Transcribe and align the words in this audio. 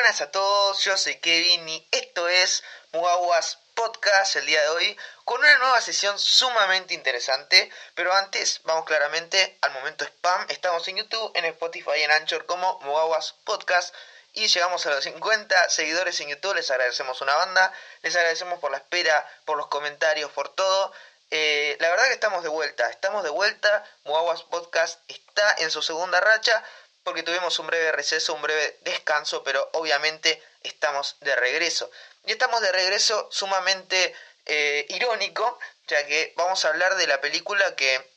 buenas 0.00 0.22
a 0.22 0.30
todos, 0.30 0.82
yo 0.82 0.96
soy 0.96 1.16
Kevin 1.16 1.68
y 1.68 1.86
esto 1.90 2.26
es 2.26 2.64
Mugawas 2.92 3.58
Podcast 3.74 4.34
el 4.36 4.46
día 4.46 4.62
de 4.62 4.68
hoy 4.70 4.98
con 5.26 5.38
una 5.40 5.58
nueva 5.58 5.78
sesión 5.82 6.18
sumamente 6.18 6.94
interesante, 6.94 7.70
pero 7.94 8.10
antes 8.14 8.62
vamos 8.64 8.86
claramente 8.86 9.58
al 9.60 9.72
momento 9.72 10.06
spam, 10.06 10.46
estamos 10.48 10.88
en 10.88 10.96
YouTube, 10.96 11.32
en 11.34 11.44
Spotify 11.44 11.90
y 11.98 12.02
en 12.04 12.12
Anchor 12.12 12.46
como 12.46 12.80
Mugawas 12.80 13.34
Podcast 13.44 13.94
y 14.32 14.46
llegamos 14.46 14.86
a 14.86 14.90
los 14.90 15.04
50 15.04 15.68
seguidores 15.68 16.18
en 16.20 16.30
YouTube, 16.30 16.54
les 16.54 16.70
agradecemos 16.70 17.20
una 17.20 17.34
banda, 17.34 17.70
les 18.00 18.16
agradecemos 18.16 18.58
por 18.58 18.70
la 18.70 18.78
espera, 18.78 19.30
por 19.44 19.58
los 19.58 19.66
comentarios, 19.66 20.30
por 20.30 20.48
todo. 20.48 20.94
Eh, 21.30 21.76
la 21.78 21.90
verdad 21.90 22.06
que 22.06 22.14
estamos 22.14 22.42
de 22.42 22.48
vuelta, 22.48 22.88
estamos 22.88 23.22
de 23.22 23.30
vuelta, 23.30 23.84
Mugawas 24.04 24.44
Podcast 24.44 24.98
está 25.08 25.56
en 25.58 25.70
su 25.70 25.82
segunda 25.82 26.20
racha, 26.20 26.64
porque 27.04 27.22
tuvimos 27.22 27.58
un 27.58 27.66
breve 27.66 27.92
receso, 27.92 28.34
un 28.34 28.42
breve 28.42 28.78
descanso, 28.82 29.42
pero 29.42 29.68
obviamente 29.72 30.42
estamos 30.62 31.16
de 31.20 31.34
regreso. 31.36 31.90
Y 32.26 32.32
estamos 32.32 32.60
de 32.60 32.72
regreso 32.72 33.28
sumamente 33.30 34.14
eh, 34.46 34.86
irónico, 34.90 35.58
ya 35.86 36.06
que 36.06 36.32
vamos 36.36 36.64
a 36.64 36.68
hablar 36.68 36.96
de 36.96 37.06
la 37.06 37.20
película 37.20 37.74
que 37.76 38.08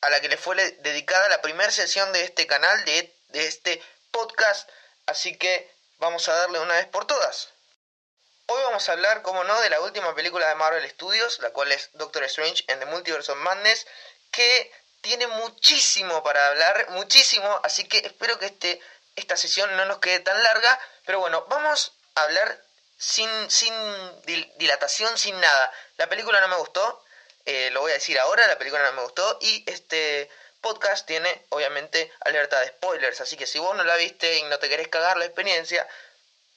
a 0.00 0.10
la 0.10 0.20
que 0.20 0.28
le 0.28 0.36
fue 0.36 0.54
dedicada 0.56 1.28
la 1.30 1.40
primera 1.40 1.70
sesión 1.70 2.12
de 2.12 2.24
este 2.24 2.46
canal, 2.46 2.84
de, 2.84 3.14
de 3.28 3.46
este 3.46 3.82
podcast, 4.10 4.68
así 5.06 5.36
que 5.38 5.70
vamos 5.98 6.28
a 6.28 6.34
darle 6.34 6.60
una 6.60 6.74
vez 6.74 6.86
por 6.86 7.06
todas. 7.06 7.48
Hoy 8.46 8.60
vamos 8.64 8.86
a 8.88 8.92
hablar, 8.92 9.22
como 9.22 9.42
no, 9.44 9.58
de 9.62 9.70
la 9.70 9.80
última 9.80 10.14
película 10.14 10.46
de 10.46 10.54
Marvel 10.56 10.88
Studios, 10.90 11.38
la 11.38 11.50
cual 11.50 11.72
es 11.72 11.88
Doctor 11.94 12.24
Strange 12.24 12.64
en 12.68 12.78
the 12.78 12.84
Multiverse 12.86 13.32
of 13.32 13.38
Madness, 13.38 13.86
que 14.30 14.70
tiene 15.04 15.26
muchísimo 15.26 16.22
para 16.22 16.48
hablar, 16.48 16.88
muchísimo, 16.92 17.60
así 17.62 17.86
que 17.86 17.98
espero 17.98 18.38
que 18.38 18.46
este, 18.46 18.80
esta 19.16 19.36
sesión 19.36 19.76
no 19.76 19.84
nos 19.84 19.98
quede 19.98 20.20
tan 20.20 20.42
larga, 20.42 20.80
pero 21.04 21.20
bueno, 21.20 21.44
vamos 21.50 21.92
a 22.14 22.22
hablar 22.22 22.64
sin, 22.96 23.28
sin 23.50 23.74
dilatación, 24.56 25.16
sin 25.18 25.38
nada. 25.38 25.72
La 25.98 26.08
película 26.08 26.40
no 26.40 26.48
me 26.48 26.56
gustó, 26.56 27.04
eh, 27.44 27.68
lo 27.72 27.82
voy 27.82 27.90
a 27.90 27.96
decir 27.96 28.18
ahora, 28.18 28.46
la 28.46 28.56
película 28.56 28.82
no 28.82 28.92
me 28.94 29.02
gustó 29.02 29.38
y 29.42 29.62
este 29.70 30.30
podcast 30.62 31.06
tiene 31.06 31.44
obviamente 31.50 32.10
alerta 32.20 32.58
de 32.60 32.68
spoilers, 32.68 33.20
así 33.20 33.36
que 33.36 33.46
si 33.46 33.58
vos 33.58 33.76
no 33.76 33.84
la 33.84 33.96
viste 33.96 34.38
y 34.38 34.42
no 34.44 34.58
te 34.58 34.70
querés 34.70 34.88
cagar 34.88 35.18
la 35.18 35.26
experiencia, 35.26 35.86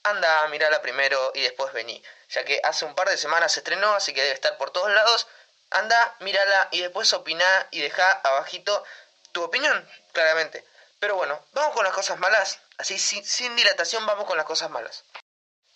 anda 0.04 0.44
a 0.44 0.48
mirarla 0.48 0.82
primero 0.82 1.34
y 1.36 1.42
después 1.42 1.74
vení, 1.74 2.02
ya 2.30 2.46
que 2.46 2.62
hace 2.64 2.86
un 2.86 2.96
par 2.96 3.10
de 3.10 3.18
semanas 3.18 3.52
se 3.52 3.60
estrenó, 3.60 3.94
así 3.94 4.14
que 4.14 4.22
debe 4.22 4.36
estar 4.36 4.58
por 4.58 4.72
todos 4.72 4.90
lados 4.90 5.28
anda, 5.70 6.16
mírala 6.20 6.70
y 6.72 6.82
después 6.82 7.12
opina 7.14 7.68
y 7.72 7.82
deja 7.82 8.10
abajito 8.24 8.84
tu 9.32 9.44
opinión, 9.44 9.88
claramente. 10.14 10.66
Pero 11.00 11.16
bueno, 11.16 11.44
vamos 11.54 11.76
con 11.76 11.84
las 11.84 11.94
cosas 11.94 12.18
malas. 12.20 12.60
Así, 12.78 12.98
sin, 12.98 13.56
dilatación, 13.56 14.06
vamos 14.06 14.26
con 14.26 14.38
las 14.38 14.46
cosas 14.46 14.70
malas. 14.70 15.04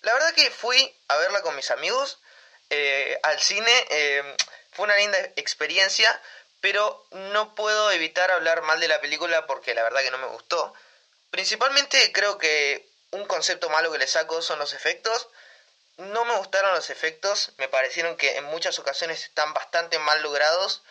La 0.01 0.13
verdad 0.13 0.33
que 0.33 0.49
fui 0.49 0.95
a 1.07 1.17
verla 1.17 1.41
con 1.41 1.55
mis 1.55 1.71
amigos 1.71 2.19
eh, 2.69 3.19
al 3.23 3.39
cine. 3.39 3.71
Eh, 3.89 4.35
fue 4.71 4.85
una 4.85 4.95
linda 4.97 5.19
experiencia, 5.35 6.21
pero 6.59 7.05
no 7.11 7.53
puedo 7.55 7.91
evitar 7.91 8.31
hablar 8.31 8.61
mal 8.63 8.79
de 8.79 8.87
la 8.87 9.01
película 9.01 9.45
porque 9.45 9.75
la 9.75 9.83
verdad 9.83 10.01
que 10.01 10.11
no 10.11 10.17
me 10.17 10.27
gustó. 10.27 10.73
Principalmente 11.29 12.11
creo 12.11 12.37
que 12.37 12.89
un 13.11 13.25
concepto 13.25 13.69
malo 13.69 13.91
que 13.91 13.99
le 13.99 14.07
saco 14.07 14.41
son 14.41 14.59
los 14.59 14.73
efectos. 14.73 15.27
No 15.97 16.25
me 16.25 16.35
gustaron 16.37 16.73
los 16.73 16.89
efectos, 16.89 17.51
me 17.57 17.67
parecieron 17.67 18.17
que 18.17 18.37
en 18.37 18.45
muchas 18.45 18.79
ocasiones 18.79 19.23
están 19.23 19.53
bastante 19.53 19.99
mal 19.99 20.21
logrados 20.23 20.83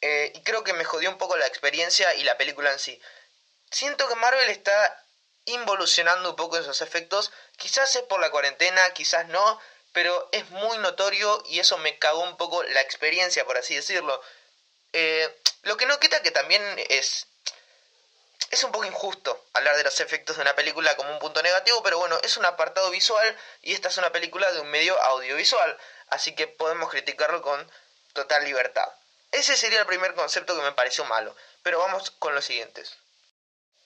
eh, 0.00 0.32
y 0.34 0.42
creo 0.42 0.64
que 0.64 0.72
me 0.72 0.84
jodió 0.84 1.10
un 1.10 1.18
poco 1.18 1.36
la 1.36 1.46
experiencia 1.46 2.14
y 2.14 2.24
la 2.24 2.36
película 2.36 2.72
en 2.72 2.78
sí. 2.78 3.00
Siento 3.70 4.08
que 4.08 4.16
Marvel 4.16 4.50
está 4.50 5.04
involucionando 5.44 6.30
un 6.30 6.36
poco 6.36 6.56
en 6.56 6.64
sus 6.64 6.82
efectos, 6.82 7.32
quizás 7.56 7.94
es 7.96 8.02
por 8.02 8.20
la 8.20 8.30
cuarentena, 8.30 8.90
quizás 8.90 9.28
no, 9.28 9.60
pero 9.92 10.28
es 10.32 10.48
muy 10.50 10.78
notorio 10.78 11.42
y 11.46 11.60
eso 11.60 11.78
me 11.78 11.98
cagó 11.98 12.22
un 12.22 12.36
poco 12.36 12.62
la 12.62 12.80
experiencia, 12.80 13.44
por 13.44 13.56
así 13.56 13.74
decirlo. 13.74 14.20
Eh, 14.92 15.28
lo 15.62 15.76
que 15.76 15.86
no 15.86 16.00
quita 16.00 16.22
que 16.22 16.30
también 16.30 16.62
es 16.88 17.26
es 18.50 18.64
un 18.64 18.72
poco 18.72 18.84
injusto 18.84 19.46
hablar 19.54 19.76
de 19.76 19.84
los 19.84 20.00
efectos 20.00 20.36
de 20.36 20.42
una 20.42 20.56
película 20.56 20.96
como 20.96 21.12
un 21.12 21.20
punto 21.20 21.42
negativo, 21.42 21.82
pero 21.82 21.98
bueno, 21.98 22.18
es 22.22 22.36
un 22.36 22.44
apartado 22.44 22.90
visual 22.90 23.38
y 23.62 23.74
esta 23.74 23.88
es 23.88 23.96
una 23.96 24.10
película 24.10 24.50
de 24.52 24.60
un 24.60 24.68
medio 24.68 25.00
audiovisual, 25.02 25.78
así 26.08 26.34
que 26.34 26.48
podemos 26.48 26.90
criticarlo 26.90 27.42
con 27.42 27.70
total 28.12 28.44
libertad. 28.44 28.88
Ese 29.30 29.56
sería 29.56 29.78
el 29.78 29.86
primer 29.86 30.14
concepto 30.14 30.56
que 30.56 30.62
me 30.62 30.72
pareció 30.72 31.04
malo, 31.04 31.36
pero 31.62 31.78
vamos 31.78 32.10
con 32.10 32.34
los 32.34 32.44
siguientes. 32.44 32.96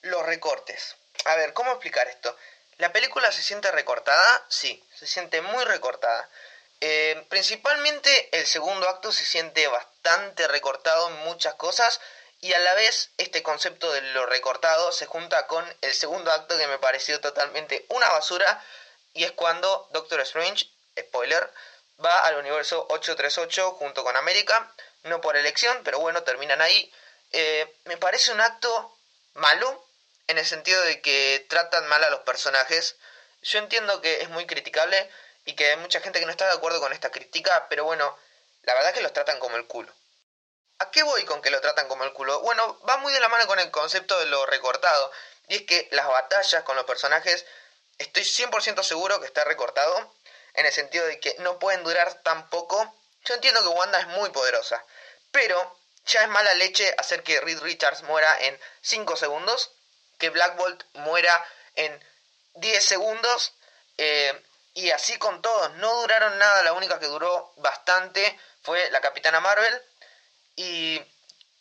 Los 0.01 0.25
recortes. 0.25 0.95
A 1.25 1.35
ver, 1.35 1.53
¿cómo 1.53 1.71
explicar 1.71 2.07
esto? 2.07 2.35
¿La 2.77 2.91
película 2.91 3.31
se 3.31 3.43
siente 3.43 3.71
recortada? 3.71 4.45
Sí, 4.49 4.83
se 4.95 5.05
siente 5.05 5.41
muy 5.41 5.63
recortada. 5.63 6.27
Eh, 6.81 7.25
principalmente 7.29 8.29
el 8.37 8.45
segundo 8.47 8.89
acto 8.89 9.11
se 9.11 9.25
siente 9.25 9.67
bastante 9.67 10.47
recortado 10.47 11.07
en 11.09 11.15
muchas 11.19 11.53
cosas 11.53 12.01
y 12.45 12.53
a 12.53 12.59
la 12.59 12.75
vez 12.75 13.09
este 13.17 13.41
concepto 13.41 13.91
de 13.91 14.01
lo 14.13 14.27
recortado 14.27 14.91
se 14.91 15.07
junta 15.07 15.47
con 15.47 15.65
el 15.81 15.91
segundo 15.95 16.31
acto 16.31 16.55
que 16.55 16.67
me 16.67 16.77
pareció 16.77 17.19
totalmente 17.19 17.87
una 17.89 18.07
basura 18.09 18.63
y 19.15 19.23
es 19.23 19.31
cuando 19.31 19.89
Doctor 19.93 20.21
Strange, 20.21 20.69
spoiler, 20.99 21.51
va 22.05 22.19
al 22.19 22.37
universo 22.37 22.85
838 22.91 23.71
junto 23.71 24.03
con 24.03 24.15
América, 24.15 24.71
no 25.05 25.21
por 25.21 25.35
elección, 25.35 25.81
pero 25.83 25.97
bueno, 25.97 26.21
terminan 26.21 26.61
ahí. 26.61 26.93
Eh, 27.31 27.79
me 27.85 27.97
parece 27.97 28.31
un 28.31 28.41
acto 28.41 28.95
malo 29.33 29.83
en 30.27 30.37
el 30.37 30.45
sentido 30.45 30.79
de 30.83 31.01
que 31.01 31.47
tratan 31.49 31.87
mal 31.87 32.03
a 32.03 32.11
los 32.11 32.19
personajes. 32.19 32.95
Yo 33.41 33.57
entiendo 33.57 34.01
que 34.01 34.21
es 34.21 34.29
muy 34.29 34.45
criticable 34.45 35.09
y 35.45 35.55
que 35.55 35.71
hay 35.71 35.77
mucha 35.77 35.99
gente 35.99 36.19
que 36.19 36.27
no 36.27 36.31
está 36.31 36.45
de 36.45 36.53
acuerdo 36.53 36.79
con 36.79 36.93
esta 36.93 37.09
crítica, 37.09 37.65
pero 37.69 37.85
bueno, 37.85 38.15
la 38.61 38.75
verdad 38.75 38.91
es 38.91 38.97
que 38.97 39.03
los 39.03 39.13
tratan 39.13 39.39
como 39.39 39.57
el 39.57 39.65
culo. 39.65 39.91
¿A 40.79 40.91
qué 40.91 41.03
voy 41.03 41.23
con 41.23 41.41
que 41.41 41.51
lo 41.51 41.61
tratan 41.61 41.87
como 41.87 42.03
el 42.03 42.11
culo? 42.11 42.41
Bueno, 42.41 42.79
va 42.87 42.97
muy 42.97 43.13
de 43.13 43.21
la 43.21 43.29
mano 43.29 43.47
con 43.47 43.59
el 43.59 43.71
concepto 43.71 44.19
de 44.19 44.25
lo 44.25 44.45
recortado. 44.45 45.11
Y 45.47 45.55
es 45.55 45.61
que 45.63 45.87
las 45.91 46.07
batallas 46.07 46.63
con 46.63 46.75
los 46.75 46.85
personajes, 46.85 47.45
estoy 47.97 48.23
100% 48.23 48.83
seguro 48.83 49.19
que 49.21 49.27
está 49.27 49.45
recortado. 49.45 50.13
En 50.53 50.65
el 50.65 50.73
sentido 50.73 51.05
de 51.05 51.19
que 51.19 51.35
no 51.39 51.59
pueden 51.59 51.83
durar 51.83 52.21
tan 52.23 52.49
poco. 52.49 52.93
Yo 53.23 53.35
entiendo 53.35 53.61
que 53.61 53.69
Wanda 53.69 53.99
es 53.99 54.07
muy 54.07 54.29
poderosa. 54.31 54.83
Pero 55.31 55.79
ya 56.05 56.23
es 56.23 56.27
mala 56.29 56.53
leche 56.55 56.93
hacer 56.97 57.23
que 57.23 57.39
Reed 57.39 57.59
Richards 57.61 58.03
muera 58.03 58.37
en 58.41 58.59
5 58.81 59.15
segundos. 59.15 59.71
Que 60.17 60.29
Black 60.29 60.57
Bolt 60.57 60.83
muera 60.93 61.45
en 61.75 62.03
10 62.55 62.85
segundos. 62.85 63.53
Eh, 63.97 64.43
y 64.73 64.91
así 64.91 65.17
con 65.19 65.41
todos. 65.41 65.71
No 65.75 66.01
duraron 66.01 66.37
nada. 66.37 66.63
La 66.63 66.73
única 66.73 66.99
que 66.99 67.07
duró 67.07 67.53
bastante 67.57 68.37
fue 68.61 68.89
la 68.91 68.99
Capitana 68.99 69.39
Marvel 69.39 69.81
¿Y 70.55 70.99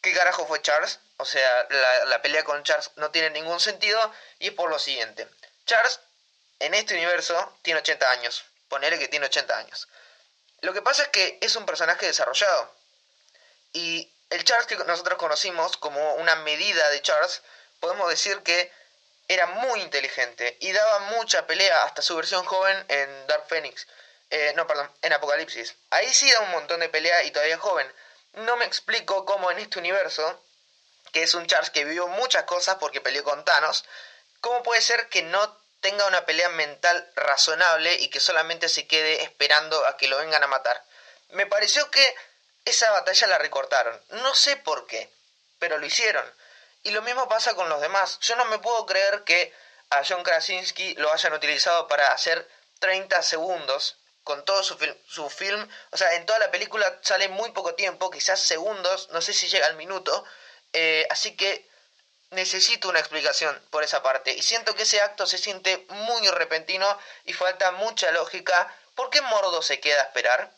qué 0.01 0.13
carajo 0.13 0.47
fue 0.47 0.63
Charles? 0.63 1.01
O 1.17 1.25
sea, 1.25 1.67
la, 2.07 2.23
pelea 2.23 2.45
con 2.45 2.63
Charles 2.65 2.91
no 2.97 3.11
tiene 3.11 3.31
ningún 3.31 3.61
sentido 3.61 4.13
y 4.39 4.49
es 4.49 4.53
por 4.53 4.71
lo 4.71 4.79
siguiente. 4.79 5.29
Charles, 5.67 6.01
en 6.59 6.75
este 6.75 6.95
universo, 6.95 7.59
tiene 7.63 7.81
80 7.81 8.11
años. 8.11 8.45
Ponele 8.69 8.99
que 8.99 9.09
tiene 9.09 9.27
80 9.27 9.57
años. 9.57 9.89
Lo 10.61 10.73
que 10.73 10.83
pasa 10.83 11.05
es 11.05 11.09
que 11.09 11.39
es 11.41 11.55
un 11.57 11.67
personaje 11.67 12.07
desarrollado. 12.07 12.75
Y 13.73 14.11
el 14.31 14.45
Charles 14.45 14.67
que 14.67 14.77
nosotros 14.77 15.19
conocimos 15.19 15.77
como 15.77 16.15
una 16.15 16.37
medida 16.37 16.89
de 16.91 17.03
Charles, 17.03 17.43
podemos 17.81 18.09
decir 18.09 18.43
que 18.43 18.73
era 19.29 19.47
muy 19.47 19.81
inteligente 19.81 20.57
y 20.61 20.73
daba 20.73 20.99
mucha 21.17 21.47
pelea 21.47 21.85
hasta 21.85 22.03
su 22.03 22.15
versión 22.17 22.45
joven 22.45 22.85
en 22.89 23.27
Dark 23.27 23.47
Phoenix. 23.49 23.87
Eh, 24.31 24.53
no, 24.57 24.67
perdón, 24.67 24.91
en 25.03 25.13
Apocalipsis. 25.13 25.77
Ahí 25.91 26.13
sí 26.13 26.31
da 26.33 26.41
un 26.41 26.51
montón 26.51 26.81
de 26.81 26.89
pelea 26.89 27.23
y 27.25 27.31
todavía 27.31 27.59
joven 27.59 27.91
no 28.35 28.57
me 28.57 28.65
explico 28.65 29.25
cómo 29.25 29.51
en 29.51 29.59
este 29.59 29.79
universo, 29.79 30.43
que 31.13 31.23
es 31.23 31.35
un 31.35 31.47
Charles 31.47 31.71
que 31.71 31.85
vivió 31.85 32.09
muchas 32.09 32.45
cosas 32.45 32.77
porque 32.77 33.01
peleó 33.01 33.25
con 33.25 33.45
Thanos, 33.45 33.85
cómo 34.41 34.63
puede 34.63 34.81
ser 34.81 35.09
que 35.09 35.23
no 35.23 35.57
tenga 35.81 36.07
una 36.07 36.25
pelea 36.25 36.49
mental 36.49 37.11
razonable 37.15 37.95
y 37.95 38.09
que 38.09 38.21
solamente 38.21 38.69
se 38.69 38.87
quede 38.87 39.23
esperando 39.23 39.87
a 39.87 39.97
que 39.97 40.09
lo 40.09 40.19
vengan 40.19 40.43
a 40.43 40.49
matar. 40.49 40.83
Me 41.31 41.47
pareció 41.47 41.91
que 41.91 42.15
esa 42.65 42.91
batalla 42.91 43.27
la 43.27 43.39
recortaron. 43.39 44.01
No 44.11 44.35
sé 44.35 44.57
por 44.57 44.87
qué, 44.87 45.13
pero 45.59 45.79
lo 45.79 45.87
hicieron. 45.87 46.25
Y 46.83 46.91
lo 46.91 47.03
mismo 47.03 47.29
pasa 47.29 47.55
con 47.55 47.69
los 47.69 47.81
demás. 47.81 48.19
Yo 48.21 48.37
no 48.37 48.45
me 48.47 48.59
puedo 48.59 48.87
creer 48.87 49.25
que 49.25 49.55
a 49.91 50.03
John 50.07 50.23
Krasinski 50.23 50.95
lo 50.95 51.13
hayan 51.13 51.35
utilizado 51.35 51.87
para 51.87 52.13
hacer 52.13 52.49
30 52.81 53.23
segundos 53.23 53.97
con 54.25 54.45
todo 54.45 54.63
su 54.63 54.77
film, 54.77 54.97
su 55.07 55.29
film, 55.31 55.69
o 55.91 55.97
sea, 55.97 56.15
en 56.15 56.27
toda 56.27 56.39
la 56.39 56.51
película 56.51 56.99
sale 57.03 57.29
muy 57.29 57.53
poco 57.53 57.75
tiempo, 57.75 58.11
quizás 58.11 58.41
segundos, 58.41 59.09
no 59.11 59.21
sé 59.21 59.35
si 59.35 59.49
llega 59.49 59.67
al 59.67 59.77
minuto, 59.77 60.25
eh, 60.73 61.07
así 61.11 61.37
que 61.37 61.69
necesito 62.31 62.89
una 62.89 62.99
explicación 62.99 63.61
por 63.71 63.85
esa 63.85 64.03
parte. 64.03 64.33
Y 64.33 64.43
siento 64.43 64.75
que 64.75 64.83
ese 64.83 65.01
acto 65.01 65.27
se 65.27 65.39
siente 65.39 65.87
muy 65.89 66.27
repentino 66.29 66.99
y 67.25 67.33
falta 67.33 67.71
mucha 67.73 68.11
lógica. 68.11 68.75
¿Por 68.95 69.11
qué 69.11 69.21
Mordo 69.23 69.63
se 69.63 69.79
queda 69.79 70.03
a 70.03 70.07
esperar 70.07 70.51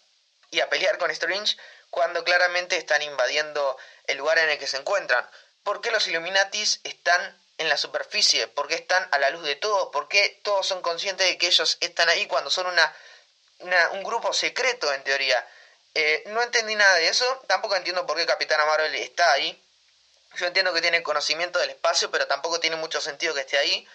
y 0.51 0.61
a 0.61 0.69
pelear 0.69 0.97
con 0.99 1.11
Strange 1.11 1.57
cuando 1.91 2.25
claramente 2.25 2.77
están 2.77 3.03
invadiendo 3.03 3.77
el 4.07 4.19
lugar 4.19 4.39
en 4.39 4.49
el 4.49 4.59
que 4.59 4.67
se 4.67 4.79
encuentran? 4.79 5.29
¿Por 5.63 5.81
qué 5.81 5.91
los 5.91 6.07
Illuminatis 6.07 6.81
están 6.85 7.43
en 7.59 7.69
la 7.69 7.77
superficie? 7.77 8.49
¿Por 8.49 8.69
qué 8.69 8.77
están 8.77 9.09
a 9.13 9.19
la 9.19 9.31
luz 9.31 9.43
de 9.43 9.57
todos? 9.57 9.89
¿Por 9.93 10.09
qué 10.09 10.41
todos 10.43 10.67
son 10.67 10.81
conscientes 10.83 11.27
de 11.27 11.39
que 11.39 11.49
ellos 11.49 11.79
están 11.81 12.09
ahí 12.09 12.27
cuando 12.27 12.51
son 12.51 12.67
una, 12.67 12.95
un 13.61 14.03
grupo 14.03 14.33
secreto 14.33 14.93
en 14.93 15.03
teoría? 15.03 15.47
Eh, 15.99 16.25
no 16.27 16.43
entendí 16.43 16.75
nada 16.75 16.95
de 16.97 17.09
eso, 17.09 17.43
tampoco 17.47 17.75
entiendo 17.75 18.07
por 18.07 18.19
qué 18.19 18.27
Capitana 18.27 18.67
Marvel 18.67 18.95
está 18.97 19.33
ahí. 19.33 19.59
Yo 20.35 20.47
entiendo 20.47 20.75
que 20.75 20.83
tiene 20.83 21.03
conocimiento 21.03 21.59
del 21.59 21.71
espacio, 21.71 22.11
pero 22.11 22.27
tampoco 22.27 22.61
tiene 22.61 22.77
mucho 22.77 23.01
sentido 23.01 23.33
que 23.33 23.41
esté 23.41 23.57
ahí. 23.57 23.89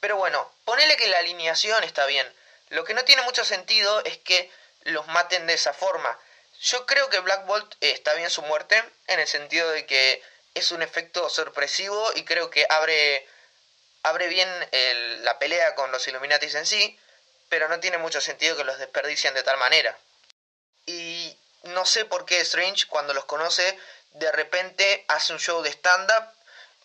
Pero 0.00 0.16
bueno, 0.16 0.52
ponele 0.66 0.98
que 0.98 1.08
la 1.08 1.18
alineación 1.18 1.82
está 1.82 2.04
bien. 2.04 2.30
Lo 2.68 2.84
que 2.84 2.92
no 2.92 3.06
tiene 3.06 3.22
mucho 3.22 3.42
sentido 3.42 4.04
es 4.04 4.18
que 4.18 4.50
los 4.82 5.06
maten 5.06 5.46
de 5.46 5.54
esa 5.54 5.72
forma. 5.72 6.18
Yo 6.60 6.84
creo 6.84 7.08
que 7.08 7.20
Black 7.20 7.46
Bolt 7.46 7.74
eh, 7.80 7.92
está 7.92 8.12
bien 8.12 8.28
su 8.28 8.42
muerte, 8.42 8.82
en 9.06 9.20
el 9.20 9.26
sentido 9.26 9.70
de 9.70 9.86
que 9.86 10.22
es 10.52 10.72
un 10.72 10.82
efecto 10.82 11.30
sorpresivo 11.30 12.12
y 12.16 12.24
creo 12.26 12.50
que 12.50 12.66
abre, 12.68 13.26
abre 14.02 14.28
bien 14.28 14.48
la 15.22 15.38
pelea 15.38 15.74
con 15.74 15.90
los 15.90 16.06
Illuminatis 16.06 16.54
en 16.54 16.66
sí, 16.66 16.98
pero 17.48 17.68
no 17.68 17.80
tiene 17.80 17.98
mucho 17.98 18.20
sentido 18.20 18.56
que 18.56 18.64
los 18.64 18.78
desperdicien 18.78 19.34
de 19.34 19.42
tal 19.42 19.56
manera. 19.58 19.96
Y 20.86 21.36
no 21.64 21.84
sé 21.84 22.04
por 22.04 22.24
qué 22.24 22.40
Strange, 22.40 22.86
cuando 22.88 23.14
los 23.14 23.24
conoce, 23.24 23.78
de 24.12 24.32
repente 24.32 25.04
hace 25.08 25.32
un 25.32 25.38
show 25.38 25.62
de 25.62 25.70
stand-up. 25.70 26.24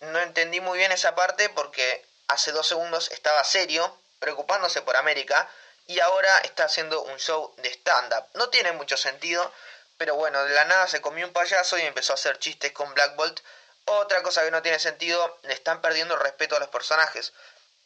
No 0.02 0.20
entendí 0.20 0.60
muy 0.60 0.78
bien 0.78 0.92
esa 0.92 1.16
parte 1.16 1.50
porque 1.50 2.06
hace 2.28 2.52
dos 2.52 2.68
segundos 2.68 3.12
estaba 3.12 3.44
serio, 3.44 3.98
preocupándose 4.20 4.82
por 4.82 4.96
América, 4.98 5.50
y 5.88 6.00
ahora 6.00 6.40
está 6.40 6.66
haciendo 6.66 7.02
un 7.02 7.18
show 7.20 7.54
de 7.58 7.70
stand-up. 7.70 8.26
No 8.34 8.50
tiene 8.50 8.72
mucho 8.72 8.98
sentido, 8.98 9.52
pero 9.98 10.16
bueno, 10.16 10.44
de 10.44 10.54
la 10.54 10.66
nada 10.66 10.88
se 10.88 11.02
comió 11.02 11.28
un 11.28 11.34
payaso 11.34 11.78
y 11.78 11.84
empezó 11.84 12.14
a 12.14 12.16
hacer 12.16 12.40
chistes 12.40 12.72
con 12.72 12.94
Black 12.94 13.16
Bolt. 13.16 13.42
Otra 13.86 14.24
cosa 14.24 14.44
que 14.44 14.52
no 14.52 14.62
tiene 14.62 14.80
sentido, 14.80 15.40
le 15.44 15.54
están 15.54 15.82
perdiendo 15.82 16.16
respeto 16.16 16.56
a 16.56 16.60
los 16.60 16.70
personajes. 16.70 17.34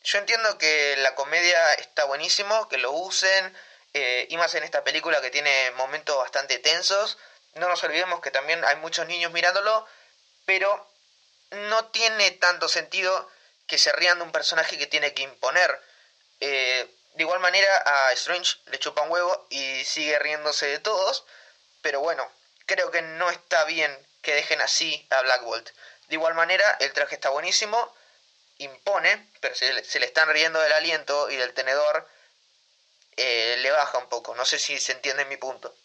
Yo 0.05 0.19
entiendo 0.19 0.59
que 0.59 0.95
la 0.97 1.15
comedia 1.15 1.73
está 1.73 2.03
buenísimo, 2.03 2.69
que 2.69 2.77
lo 2.77 2.91
usen, 2.91 3.57
eh, 3.95 4.27
y 4.29 4.37
más 4.37 4.53
en 4.53 4.63
esta 4.63 4.83
película 4.83 5.19
que 5.19 5.31
tiene 5.31 5.71
momentos 5.71 6.15
bastante 6.15 6.59
tensos. 6.59 7.17
No 7.55 7.67
nos 7.69 7.83
olvidemos 7.83 8.21
que 8.21 8.29
también 8.29 8.63
hay 8.65 8.75
muchos 8.75 9.07
niños 9.07 9.31
mirándolo, 9.31 9.87
pero 10.45 10.87
no 11.49 11.85
tiene 11.85 12.29
tanto 12.31 12.69
sentido 12.69 13.31
que 13.65 13.79
se 13.79 13.91
rían 13.93 14.19
de 14.19 14.25
un 14.25 14.31
personaje 14.31 14.77
que 14.77 14.85
tiene 14.85 15.15
que 15.15 15.23
imponer. 15.23 15.81
Eh, 16.39 16.87
de 17.15 17.23
igual 17.23 17.39
manera 17.39 17.83
a 17.83 18.11
Strange 18.11 18.57
le 18.67 18.77
chupa 18.77 19.01
un 19.01 19.09
huevo 19.09 19.47
y 19.49 19.83
sigue 19.85 20.19
riéndose 20.19 20.67
de 20.67 20.77
todos, 20.77 21.25
pero 21.81 21.99
bueno, 21.99 22.31
creo 22.67 22.91
que 22.91 23.01
no 23.01 23.31
está 23.31 23.63
bien 23.65 23.91
que 24.21 24.35
dejen 24.35 24.61
así 24.61 25.07
a 25.09 25.23
Black 25.23 25.41
Bolt. 25.41 25.67
De 26.09 26.15
igual 26.15 26.35
manera, 26.35 26.77
el 26.79 26.93
traje 26.93 27.15
está 27.15 27.29
buenísimo, 27.29 27.91
impone, 28.57 29.31
pero 29.41 29.55
se, 29.55 29.83
se 29.83 29.99
le 29.99 30.05
están 30.05 30.29
riendo 30.29 30.59
del 30.59 30.73
aliento 30.73 31.29
y 31.29 31.35
del 31.35 31.53
tenedor, 31.53 32.07
eh, 33.17 33.55
le 33.59 33.71
baja 33.71 33.97
un 33.97 34.09
poco. 34.09 34.35
No 34.35 34.45
sé 34.45 34.59
si 34.59 34.79
se 34.79 34.91
entiende 34.91 35.25
mi 35.25 35.37
punto. 35.37 35.75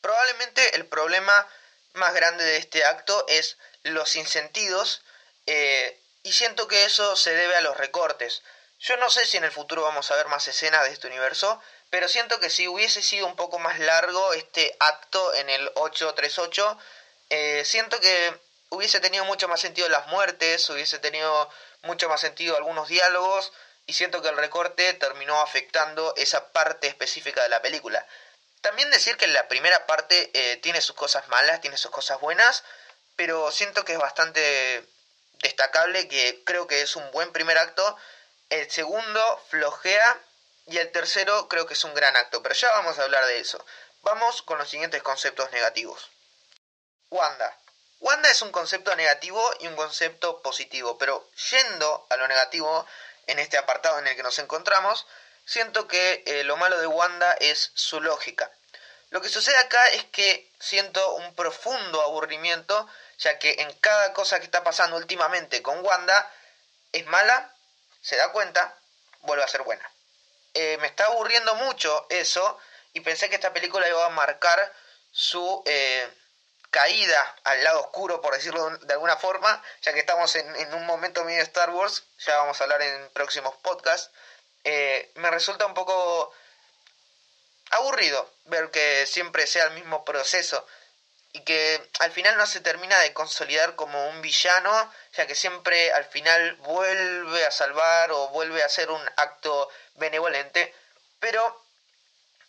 Probablemente 0.00 0.76
el 0.76 0.86
problema 0.86 1.48
más 1.94 2.14
grande 2.14 2.44
de 2.44 2.58
este 2.58 2.84
acto 2.84 3.24
es 3.28 3.56
los 3.82 4.16
insentidos 4.16 5.02
eh, 5.46 6.00
y 6.22 6.32
siento 6.32 6.68
que 6.68 6.84
eso 6.84 7.16
se 7.16 7.34
debe 7.34 7.56
a 7.56 7.60
los 7.60 7.76
recortes. 7.76 8.42
Yo 8.78 8.96
no 8.98 9.10
sé 9.10 9.24
si 9.24 9.36
en 9.36 9.44
el 9.44 9.52
futuro 9.52 9.82
vamos 9.82 10.10
a 10.10 10.16
ver 10.16 10.26
más 10.26 10.46
escenas 10.48 10.84
de 10.84 10.92
este 10.92 11.06
universo, 11.06 11.60
pero 11.90 12.08
siento 12.08 12.40
que 12.40 12.50
si 12.50 12.68
hubiese 12.68 13.02
sido 13.02 13.26
un 13.26 13.36
poco 13.36 13.58
más 13.58 13.78
largo 13.78 14.32
este 14.32 14.76
acto 14.80 15.34
en 15.34 15.48
el 15.48 15.70
838, 15.74 16.78
eh, 17.30 17.62
siento 17.64 17.98
que 18.00 18.38
hubiese 18.70 19.00
tenido 19.00 19.24
mucho 19.24 19.48
más 19.48 19.60
sentido 19.60 19.88
las 19.88 20.06
muertes, 20.08 20.68
hubiese 20.68 20.98
tenido 20.98 21.50
mucho 21.86 22.08
más 22.08 22.20
sentido 22.20 22.56
algunos 22.56 22.88
diálogos, 22.88 23.52
y 23.86 23.92
siento 23.92 24.20
que 24.20 24.28
el 24.28 24.36
recorte 24.36 24.92
terminó 24.94 25.40
afectando 25.40 26.14
esa 26.16 26.52
parte 26.52 26.88
específica 26.88 27.42
de 27.42 27.48
la 27.48 27.62
película. 27.62 28.04
También 28.60 28.90
decir 28.90 29.16
que 29.16 29.28
la 29.28 29.48
primera 29.48 29.86
parte 29.86 30.30
eh, 30.34 30.56
tiene 30.56 30.80
sus 30.80 30.96
cosas 30.96 31.28
malas, 31.28 31.60
tiene 31.60 31.76
sus 31.76 31.90
cosas 31.90 32.20
buenas, 32.20 32.64
pero 33.14 33.50
siento 33.50 33.84
que 33.84 33.92
es 33.92 33.98
bastante 33.98 34.84
destacable, 35.42 36.08
que 36.08 36.42
creo 36.44 36.66
que 36.66 36.82
es 36.82 36.96
un 36.96 37.10
buen 37.12 37.32
primer 37.32 37.58
acto 37.58 37.96
el 38.48 38.70
segundo 38.70 39.44
flojea 39.48 40.20
y 40.66 40.78
el 40.78 40.90
tercero 40.92 41.48
creo 41.48 41.66
que 41.66 41.74
es 41.74 41.84
un 41.84 41.94
gran 41.94 42.16
acto, 42.16 42.42
pero 42.42 42.54
ya 42.54 42.68
vamos 42.70 42.98
a 42.98 43.02
hablar 43.02 43.24
de 43.26 43.40
eso. 43.40 43.64
Vamos 44.02 44.42
con 44.42 44.58
los 44.58 44.68
siguientes 44.68 45.02
conceptos 45.02 45.50
negativos. 45.52 46.10
Wanda. 47.10 47.56
Wanda 48.00 48.30
es 48.30 48.42
un 48.42 48.52
concepto 48.52 48.94
negativo 48.94 49.42
y 49.60 49.66
un 49.66 49.76
concepto 49.76 50.42
positivo, 50.42 50.98
pero 50.98 51.28
yendo 51.50 52.06
a 52.10 52.16
lo 52.16 52.28
negativo 52.28 52.86
en 53.26 53.38
este 53.38 53.58
apartado 53.58 53.98
en 53.98 54.06
el 54.06 54.16
que 54.16 54.22
nos 54.22 54.38
encontramos, 54.38 55.06
siento 55.44 55.88
que 55.88 56.22
eh, 56.26 56.44
lo 56.44 56.56
malo 56.56 56.78
de 56.78 56.86
Wanda 56.86 57.32
es 57.40 57.72
su 57.74 58.00
lógica. 58.00 58.50
Lo 59.10 59.20
que 59.20 59.28
sucede 59.28 59.56
acá 59.56 59.88
es 59.88 60.04
que 60.06 60.50
siento 60.58 61.14
un 61.14 61.34
profundo 61.34 62.02
aburrimiento, 62.02 62.88
ya 63.18 63.38
que 63.38 63.56
en 63.60 63.72
cada 63.74 64.12
cosa 64.12 64.38
que 64.38 64.44
está 64.44 64.62
pasando 64.62 64.96
últimamente 64.96 65.62
con 65.62 65.84
Wanda 65.84 66.30
es 66.92 67.06
mala 67.06 67.52
se 68.06 68.16
da 68.16 68.30
cuenta, 68.30 68.78
vuelve 69.22 69.42
a 69.42 69.48
ser 69.48 69.62
buena. 69.62 69.90
Eh, 70.54 70.78
me 70.80 70.86
está 70.86 71.06
aburriendo 71.06 71.56
mucho 71.56 72.06
eso 72.08 72.56
y 72.92 73.00
pensé 73.00 73.28
que 73.28 73.34
esta 73.34 73.52
película 73.52 73.88
iba 73.88 74.06
a 74.06 74.10
marcar 74.10 74.72
su 75.10 75.62
eh, 75.66 76.08
caída 76.70 77.36
al 77.44 77.62
lado 77.64 77.80
oscuro, 77.80 78.20
por 78.20 78.34
decirlo 78.34 78.68
de 78.78 78.92
alguna 78.94 79.16
forma, 79.16 79.62
ya 79.82 79.92
que 79.92 80.00
estamos 80.00 80.34
en, 80.36 80.74
un 80.74 80.86
momento 80.86 81.24
medio 81.24 81.42
Star 81.42 81.70
Wars, 81.70 82.04
ya 82.18 82.36
vamos 82.38 82.60
a 82.60 82.64
hablar 82.64 82.82
en 82.82 83.08
próximos 83.10 83.54
podcasts. 83.62 84.10
Eh, 84.64 85.10
me 85.14 85.30
resulta 85.30 85.66
un 85.66 85.74
poco 85.74 86.32
aburrido 87.70 88.30
ver 88.44 88.70
que 88.70 89.06
siempre 89.06 89.46
sea 89.46 89.64
el 89.64 89.74
mismo 89.74 90.04
proceso 90.04 90.66
y 91.32 91.40
que 91.40 91.90
al 91.98 92.12
final 92.12 92.36
no 92.38 92.46
se 92.46 92.60
termina 92.60 92.98
de 93.00 93.12
consolidar 93.12 93.74
como 93.76 94.08
un 94.08 94.22
villano, 94.22 94.92
ya 95.12 95.26
que 95.26 95.34
siempre 95.34 95.92
al 95.92 96.06
final 96.06 96.56
vuelve 96.56 97.44
a 97.44 97.50
salvar 97.50 98.10
o 98.12 98.28
vuelve 98.28 98.62
a 98.62 98.66
hacer 98.66 98.90
un 98.90 99.02
acto 99.16 99.68
benevolente, 99.96 100.74
pero 101.20 101.62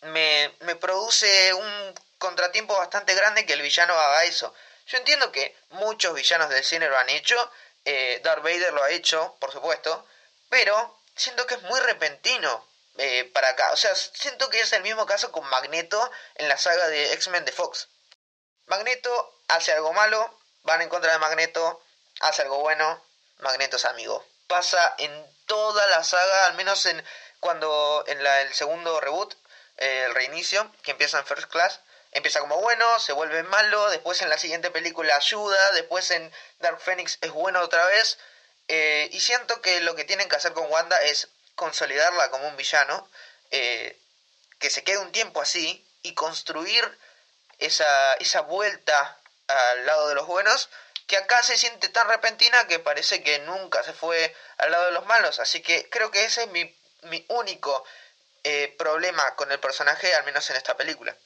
me, 0.02 0.54
me 0.60 0.74
produce 0.76 1.52
un 1.52 1.94
contratiempo 2.18 2.76
bastante 2.76 3.14
grande 3.14 3.46
que 3.46 3.54
el 3.54 3.62
villano 3.62 3.98
haga 3.98 4.24
eso. 4.24 4.54
Yo 4.86 4.98
entiendo 4.98 5.30
que 5.32 5.56
muchos 5.70 6.14
villanos 6.14 6.48
del 6.50 6.64
cine 6.64 6.88
lo 6.88 6.98
han 6.98 7.08
hecho, 7.10 7.50
eh, 7.84 8.20
Darth 8.22 8.42
Vader 8.42 8.72
lo 8.72 8.82
ha 8.82 8.90
hecho, 8.90 9.36
por 9.38 9.52
supuesto, 9.52 10.06
pero 10.48 10.98
siento 11.14 11.46
que 11.46 11.54
es 11.54 11.62
muy 11.62 11.78
repentino 11.80 12.66
eh, 12.96 13.30
para 13.32 13.48
acá. 13.48 13.70
O 13.72 13.76
sea, 13.76 13.94
siento 13.94 14.48
que 14.50 14.60
es 14.60 14.72
el 14.72 14.82
mismo 14.82 15.06
caso 15.06 15.30
con 15.30 15.48
Magneto 15.48 16.10
en 16.36 16.48
la 16.48 16.58
saga 16.58 16.88
de 16.88 17.12
X-Men 17.14 17.44
de 17.44 17.52
Fox. 17.52 17.88
Magneto 18.66 19.40
hace 19.48 19.72
algo 19.72 19.92
malo, 19.92 20.38
van 20.62 20.82
en 20.82 20.88
contra 20.88 21.12
de 21.12 21.18
Magneto, 21.18 21.82
hace 22.20 22.42
algo 22.42 22.60
bueno, 22.60 23.02
Magneto 23.38 23.76
es 23.76 23.84
amigo. 23.84 24.26
Pasa 24.46 24.94
en 24.98 25.26
toda 25.46 25.86
la 25.88 26.02
saga, 26.04 26.46
al 26.46 26.54
menos 26.54 26.84
en 26.86 27.04
cuando 27.40 28.04
en 28.06 28.22
la, 28.22 28.42
el 28.42 28.54
segundo 28.54 29.00
reboot, 29.00 29.34
eh, 29.76 30.04
el 30.06 30.14
reinicio, 30.14 30.70
que 30.82 30.90
empieza 30.90 31.18
en 31.18 31.26
First 31.26 31.50
Class, 31.50 31.80
empieza 32.12 32.40
como 32.40 32.60
bueno, 32.60 32.98
se 33.00 33.12
vuelve 33.12 33.42
malo, 33.44 33.90
después 33.90 34.22
en 34.22 34.30
la 34.30 34.38
siguiente 34.38 34.70
película 34.70 35.16
ayuda, 35.16 35.72
después 35.72 36.10
en 36.10 36.32
Dark 36.60 36.80
Phoenix 36.80 37.18
es 37.20 37.30
bueno 37.30 37.60
otra 37.60 37.84
vez, 37.86 38.18
eh, 38.68 39.08
y 39.12 39.20
siento 39.20 39.60
que 39.62 39.80
lo 39.80 39.94
que 39.94 40.04
tienen 40.04 40.28
que 40.28 40.36
hacer 40.36 40.52
con 40.52 40.70
Wanda 40.70 41.00
es 41.02 41.28
consolidarla 41.54 42.30
como 42.30 42.48
un 42.48 42.56
villano, 42.56 43.08
eh, 43.50 43.98
que 44.58 44.70
se 44.70 44.84
quede 44.84 44.98
un 44.98 45.12
tiempo 45.12 45.40
así 45.40 45.84
y 46.02 46.14
construir 46.14 46.98
esa, 47.58 48.14
esa 48.14 48.42
vuelta 48.42 49.18
al 49.48 49.86
lado 49.86 50.08
de 50.08 50.14
los 50.14 50.26
buenos, 50.26 50.68
que 51.06 51.16
acá 51.16 51.42
se 51.42 51.56
siente 51.56 51.88
tan 51.88 52.06
repentina 52.08 52.66
que 52.66 52.78
parece 52.78 53.22
que 53.22 53.38
nunca 53.40 53.82
se 53.82 53.94
fue 53.94 54.34
al 54.58 54.70
lado 54.70 54.86
de 54.86 54.92
los 54.92 55.06
malos. 55.06 55.40
Así 55.40 55.62
que 55.62 55.88
creo 55.88 56.10
que 56.10 56.24
ese 56.24 56.42
es 56.42 56.48
mi, 56.50 56.76
mi 57.02 57.24
único 57.28 57.84
eh, 58.44 58.74
problema 58.78 59.34
con 59.34 59.50
el 59.50 59.58
personaje, 59.58 60.14
al 60.14 60.24
menos 60.24 60.48
en 60.50 60.56
esta 60.56 60.76
película. 60.76 61.16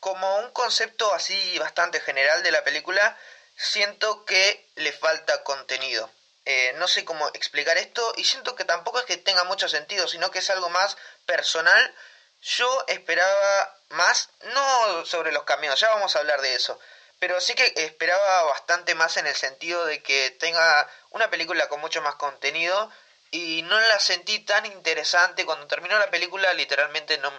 Como 0.00 0.38
un 0.38 0.50
concepto 0.50 1.12
así 1.14 1.58
bastante 1.58 2.00
general 2.00 2.42
de 2.42 2.50
la 2.50 2.64
película, 2.64 3.16
siento 3.56 4.24
que 4.24 4.68
le 4.74 4.92
falta 4.92 5.44
contenido. 5.44 6.10
Eh, 6.46 6.72
no 6.76 6.88
sé 6.88 7.04
cómo 7.04 7.28
explicar 7.34 7.78
esto 7.78 8.14
y 8.16 8.24
siento 8.24 8.56
que 8.56 8.64
tampoco 8.64 8.98
es 8.98 9.04
que 9.04 9.18
tenga 9.18 9.44
mucho 9.44 9.68
sentido, 9.68 10.08
sino 10.08 10.30
que 10.30 10.38
es 10.40 10.50
algo 10.50 10.70
más 10.70 10.96
personal 11.26 11.94
yo 12.42 12.84
esperaba 12.88 13.76
más, 13.90 14.30
no 14.54 15.04
sobre 15.04 15.32
los 15.32 15.44
camiones, 15.44 15.78
ya 15.78 15.90
vamos 15.90 16.16
a 16.16 16.20
hablar 16.20 16.40
de 16.40 16.54
eso, 16.54 16.78
pero 17.18 17.40
sí 17.40 17.54
que 17.54 17.72
esperaba 17.76 18.44
bastante 18.44 18.94
más 18.94 19.16
en 19.18 19.26
el 19.26 19.34
sentido 19.34 19.84
de 19.84 20.02
que 20.02 20.30
tenga 20.30 20.88
una 21.10 21.28
película 21.28 21.68
con 21.68 21.80
mucho 21.80 22.00
más 22.00 22.14
contenido 22.14 22.90
y 23.30 23.62
no 23.62 23.78
la 23.78 24.00
sentí 24.00 24.38
tan 24.40 24.64
interesante. 24.64 25.44
Cuando 25.44 25.66
terminó 25.66 25.98
la 25.98 26.10
película 26.10 26.54
literalmente 26.54 27.18
no, 27.18 27.30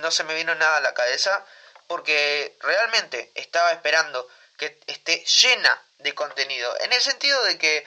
no 0.00 0.10
se 0.10 0.24
me 0.24 0.34
vino 0.34 0.54
nada 0.54 0.78
a 0.78 0.80
la 0.80 0.94
cabeza 0.94 1.44
porque 1.86 2.56
realmente 2.60 3.30
estaba 3.34 3.70
esperando 3.72 4.28
que 4.58 4.78
esté 4.86 5.24
llena 5.24 5.82
de 5.98 6.14
contenido, 6.14 6.76
en 6.80 6.92
el 6.92 7.00
sentido 7.00 7.42
de 7.44 7.58
que 7.58 7.86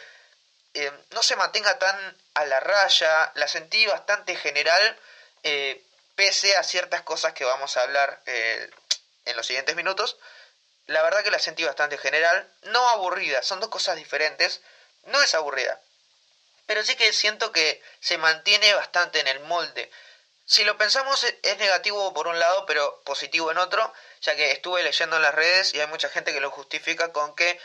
eh, 0.73 0.91
no 1.11 1.23
se 1.23 1.35
mantenga 1.35 1.79
tan 1.79 2.17
a 2.35 2.45
la 2.45 2.59
raya, 2.59 3.31
la 3.35 3.47
sentí 3.47 3.85
bastante 3.87 4.35
general, 4.35 4.99
eh, 5.43 5.83
pese 6.15 6.55
a 6.57 6.63
ciertas 6.63 7.01
cosas 7.01 7.33
que 7.33 7.45
vamos 7.45 7.75
a 7.75 7.81
hablar 7.81 8.21
eh, 8.25 8.69
en 9.25 9.35
los 9.35 9.45
siguientes 9.45 9.75
minutos. 9.75 10.17
La 10.85 11.01
verdad 11.01 11.23
que 11.23 11.31
la 11.31 11.39
sentí 11.39 11.63
bastante 11.63 11.97
general, 11.97 12.51
no 12.63 12.89
aburrida, 12.89 13.41
son 13.41 13.59
dos 13.59 13.69
cosas 13.69 13.95
diferentes, 13.95 14.61
no 15.05 15.21
es 15.21 15.33
aburrida, 15.33 15.79
pero 16.65 16.83
sí 16.83 16.95
que 16.95 17.13
siento 17.13 17.51
que 17.51 17.81
se 17.99 18.17
mantiene 18.17 18.73
bastante 18.73 19.19
en 19.19 19.27
el 19.27 19.39
molde. 19.41 19.91
Si 20.49 20.63
lo 20.63 20.79
pensamos 20.79 21.23
es 21.43 21.57
negativo 21.59 22.11
por 22.11 22.27
un 22.27 22.39
lado, 22.39 22.65
pero 22.65 23.03
positivo 23.03 23.51
en 23.51 23.59
otro, 23.59 23.93
ya 24.21 24.35
que 24.35 24.49
estuve 24.49 24.81
leyendo 24.81 25.17
en 25.17 25.21
las 25.21 25.35
redes 25.35 25.75
y 25.75 25.79
hay 25.79 25.85
mucha 25.85 26.09
gente 26.09 26.33
que 26.33 26.39
lo 26.39 26.49
justifica 26.49 27.13
con 27.13 27.35
que 27.35 27.61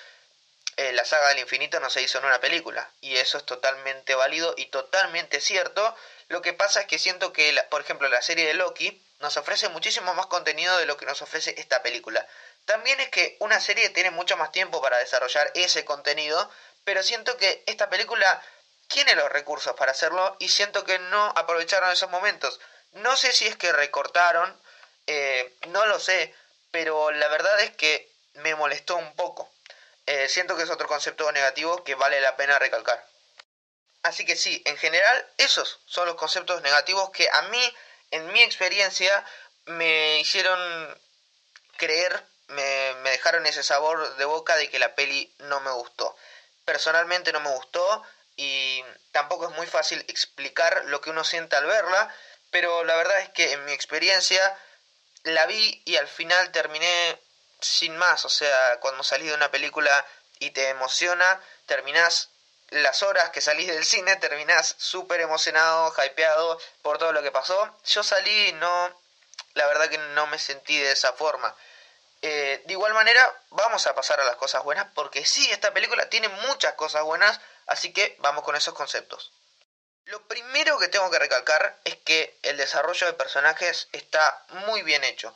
eh, 0.76 0.92
la 0.92 1.06
saga 1.06 1.28
del 1.28 1.38
infinito 1.38 1.80
no 1.80 1.88
se 1.88 2.02
hizo 2.02 2.18
en 2.18 2.26
una 2.26 2.42
película. 2.42 2.90
Y 3.00 3.16
eso 3.16 3.38
es 3.38 3.46
totalmente 3.46 4.14
válido 4.14 4.52
y 4.58 4.66
totalmente 4.66 5.40
cierto. 5.40 5.96
Lo 6.28 6.42
que 6.42 6.52
pasa 6.52 6.82
es 6.82 6.86
que 6.86 6.98
siento 6.98 7.32
que, 7.32 7.58
por 7.70 7.80
ejemplo, 7.80 8.06
la 8.08 8.20
serie 8.20 8.46
de 8.46 8.52
Loki 8.52 9.02
nos 9.20 9.38
ofrece 9.38 9.70
muchísimo 9.70 10.12
más 10.12 10.26
contenido 10.26 10.76
de 10.76 10.84
lo 10.84 10.98
que 10.98 11.06
nos 11.06 11.22
ofrece 11.22 11.54
esta 11.56 11.82
película. 11.82 12.28
También 12.66 13.00
es 13.00 13.08
que 13.08 13.38
una 13.40 13.60
serie 13.60 13.88
tiene 13.88 14.10
mucho 14.10 14.36
más 14.36 14.52
tiempo 14.52 14.82
para 14.82 14.98
desarrollar 14.98 15.50
ese 15.54 15.86
contenido, 15.86 16.50
pero 16.84 17.02
siento 17.02 17.38
que 17.38 17.64
esta 17.64 17.88
película 17.88 18.42
tiene 18.88 19.14
los 19.14 19.30
recursos 19.30 19.74
para 19.74 19.92
hacerlo 19.92 20.36
y 20.38 20.50
siento 20.50 20.84
que 20.84 20.98
no 20.98 21.32
aprovecharon 21.34 21.90
esos 21.90 22.10
momentos. 22.10 22.60
No 22.94 23.16
sé 23.16 23.32
si 23.32 23.46
es 23.46 23.56
que 23.56 23.72
recortaron, 23.72 24.56
eh, 25.06 25.52
no 25.68 25.84
lo 25.86 25.98
sé, 25.98 26.34
pero 26.70 27.10
la 27.10 27.28
verdad 27.28 27.60
es 27.60 27.70
que 27.72 28.10
me 28.34 28.54
molestó 28.54 28.96
un 28.96 29.14
poco. 29.16 29.50
Eh, 30.06 30.28
siento 30.28 30.56
que 30.56 30.62
es 30.62 30.70
otro 30.70 30.86
concepto 30.86 31.30
negativo 31.32 31.82
que 31.82 31.94
vale 31.94 32.20
la 32.20 32.36
pena 32.36 32.58
recalcar. 32.58 33.04
Así 34.02 34.24
que 34.24 34.36
sí, 34.36 34.62
en 34.66 34.76
general 34.76 35.26
esos 35.38 35.80
son 35.86 36.06
los 36.06 36.16
conceptos 36.16 36.62
negativos 36.62 37.10
que 37.10 37.28
a 37.32 37.42
mí, 37.42 37.74
en 38.10 38.26
mi 38.32 38.42
experiencia, 38.42 39.24
me 39.64 40.20
hicieron 40.20 41.00
creer, 41.78 42.24
me, 42.48 42.94
me 43.02 43.10
dejaron 43.10 43.46
ese 43.46 43.62
sabor 43.62 44.16
de 44.16 44.24
boca 44.24 44.56
de 44.56 44.68
que 44.70 44.78
la 44.78 44.94
peli 44.94 45.34
no 45.38 45.60
me 45.60 45.70
gustó. 45.72 46.16
Personalmente 46.64 47.32
no 47.32 47.40
me 47.40 47.50
gustó 47.50 48.04
y 48.36 48.84
tampoco 49.12 49.48
es 49.48 49.56
muy 49.56 49.66
fácil 49.66 50.04
explicar 50.08 50.84
lo 50.86 51.00
que 51.00 51.10
uno 51.10 51.24
siente 51.24 51.56
al 51.56 51.66
verla, 51.66 52.14
pero 52.54 52.84
la 52.84 52.94
verdad 52.94 53.18
es 53.18 53.30
que 53.30 53.50
en 53.50 53.64
mi 53.64 53.72
experiencia 53.72 54.56
la 55.24 55.44
vi 55.46 55.82
y 55.86 55.96
al 55.96 56.06
final 56.06 56.52
terminé 56.52 57.20
sin 57.60 57.96
más, 57.96 58.24
o 58.24 58.28
sea, 58.28 58.78
cuando 58.78 59.02
salís 59.02 59.30
de 59.30 59.34
una 59.34 59.50
película 59.50 60.06
y 60.38 60.52
te 60.52 60.68
emociona, 60.68 61.40
terminás 61.66 62.30
las 62.68 63.02
horas 63.02 63.30
que 63.30 63.40
salís 63.40 63.66
del 63.66 63.84
cine, 63.84 64.14
terminás 64.18 64.76
súper 64.78 65.20
emocionado, 65.20 65.92
hypeado 66.06 66.60
por 66.82 66.98
todo 66.98 67.12
lo 67.12 67.24
que 67.24 67.32
pasó. 67.32 67.76
Yo 67.86 68.04
salí 68.04 68.50
y 68.50 68.52
no, 68.52 69.00
la 69.54 69.66
verdad 69.66 69.90
que 69.90 69.98
no 69.98 70.28
me 70.28 70.38
sentí 70.38 70.78
de 70.78 70.92
esa 70.92 71.12
forma. 71.12 71.56
Eh, 72.22 72.62
de 72.66 72.72
igual 72.72 72.94
manera, 72.94 73.36
vamos 73.50 73.84
a 73.88 73.96
pasar 73.96 74.20
a 74.20 74.24
las 74.24 74.36
cosas 74.36 74.62
buenas, 74.62 74.86
porque 74.94 75.26
sí, 75.26 75.50
esta 75.50 75.74
película 75.74 76.08
tiene 76.08 76.28
muchas 76.28 76.74
cosas 76.74 77.02
buenas, 77.02 77.40
así 77.66 77.92
que 77.92 78.14
vamos 78.20 78.44
con 78.44 78.54
esos 78.54 78.74
conceptos. 78.74 79.32
Lo 80.06 80.20
primero 80.28 80.78
que 80.78 80.88
tengo 80.88 81.10
que 81.10 81.18
recalcar 81.18 81.78
es 81.84 81.96
que 81.96 82.36
el 82.42 82.56
desarrollo 82.56 83.06
de 83.06 83.14
personajes 83.14 83.88
está 83.92 84.44
muy 84.66 84.82
bien 84.82 85.02
hecho. 85.02 85.34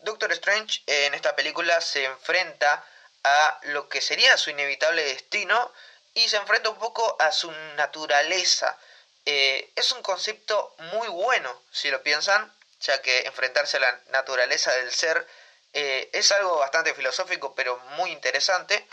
Doctor 0.00 0.32
Strange 0.32 0.82
en 0.86 1.14
esta 1.14 1.36
película 1.36 1.80
se 1.80 2.04
enfrenta 2.04 2.84
a 3.24 3.60
lo 3.64 3.88
que 3.88 4.00
sería 4.00 4.36
su 4.36 4.50
inevitable 4.50 5.04
destino 5.04 5.72
y 6.14 6.28
se 6.28 6.36
enfrenta 6.36 6.70
un 6.70 6.78
poco 6.78 7.16
a 7.20 7.30
su 7.30 7.50
naturaleza. 7.76 8.76
Eh, 9.24 9.70
es 9.76 9.92
un 9.92 10.02
concepto 10.02 10.74
muy 10.92 11.08
bueno, 11.08 11.62
si 11.70 11.90
lo 11.90 12.02
piensan, 12.02 12.52
ya 12.80 13.00
que 13.02 13.20
enfrentarse 13.20 13.76
a 13.76 13.80
la 13.80 14.00
naturaleza 14.08 14.72
del 14.72 14.92
ser 14.92 15.26
eh, 15.74 16.10
es 16.12 16.32
algo 16.32 16.58
bastante 16.58 16.94
filosófico, 16.94 17.54
pero 17.54 17.78
muy 17.96 18.10
interesante. 18.10 18.86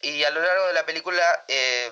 Y 0.00 0.24
a 0.24 0.30
lo 0.30 0.42
largo 0.42 0.66
de 0.66 0.72
la 0.74 0.84
película, 0.86 1.44
eh, 1.48 1.90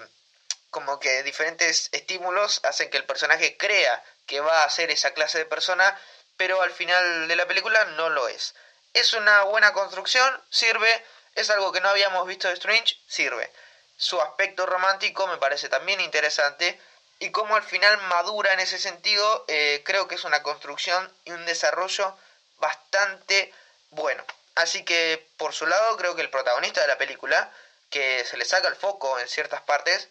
como 0.70 1.00
que 1.00 1.22
diferentes 1.22 1.88
estímulos 1.92 2.60
hacen 2.64 2.90
que 2.90 2.96
el 2.96 3.04
personaje 3.04 3.56
crea 3.56 4.04
que 4.26 4.40
va 4.40 4.64
a 4.64 4.70
ser 4.70 4.90
esa 4.90 5.14
clase 5.14 5.38
de 5.38 5.46
persona 5.46 5.98
pero 6.36 6.62
al 6.62 6.70
final 6.70 7.28
de 7.28 7.36
la 7.36 7.46
película 7.46 7.84
no 7.96 8.10
lo 8.10 8.28
es. 8.28 8.54
Es 8.92 9.12
una 9.14 9.42
buena 9.42 9.72
construcción, 9.72 10.42
sirve, 10.50 11.04
es 11.34 11.50
algo 11.50 11.72
que 11.72 11.80
no 11.80 11.88
habíamos 11.88 12.26
visto 12.26 12.48
de 12.48 12.54
Strange, 12.54 12.96
sirve. 13.06 13.50
Su 13.96 14.20
aspecto 14.20 14.66
romántico 14.66 15.26
me 15.26 15.38
parece 15.38 15.68
también 15.68 16.00
interesante 16.00 16.78
y 17.18 17.30
como 17.30 17.56
al 17.56 17.62
final 17.62 17.96
madura 18.08 18.52
en 18.52 18.60
ese 18.60 18.78
sentido, 18.78 19.44
eh, 19.48 19.82
creo 19.84 20.06
que 20.06 20.16
es 20.16 20.24
una 20.24 20.42
construcción 20.42 21.10
y 21.24 21.32
un 21.32 21.46
desarrollo 21.46 22.16
bastante 22.58 23.52
bueno. 23.90 24.24
Así 24.54 24.84
que 24.84 25.26
por 25.36 25.52
su 25.52 25.66
lado 25.66 25.96
creo 25.96 26.14
que 26.14 26.22
el 26.22 26.30
protagonista 26.30 26.80
de 26.82 26.88
la 26.88 26.98
película, 26.98 27.52
que 27.90 28.24
se 28.24 28.36
le 28.36 28.44
saca 28.44 28.68
el 28.68 28.76
foco 28.76 29.18
en 29.18 29.28
ciertas 29.28 29.62
partes, 29.62 30.08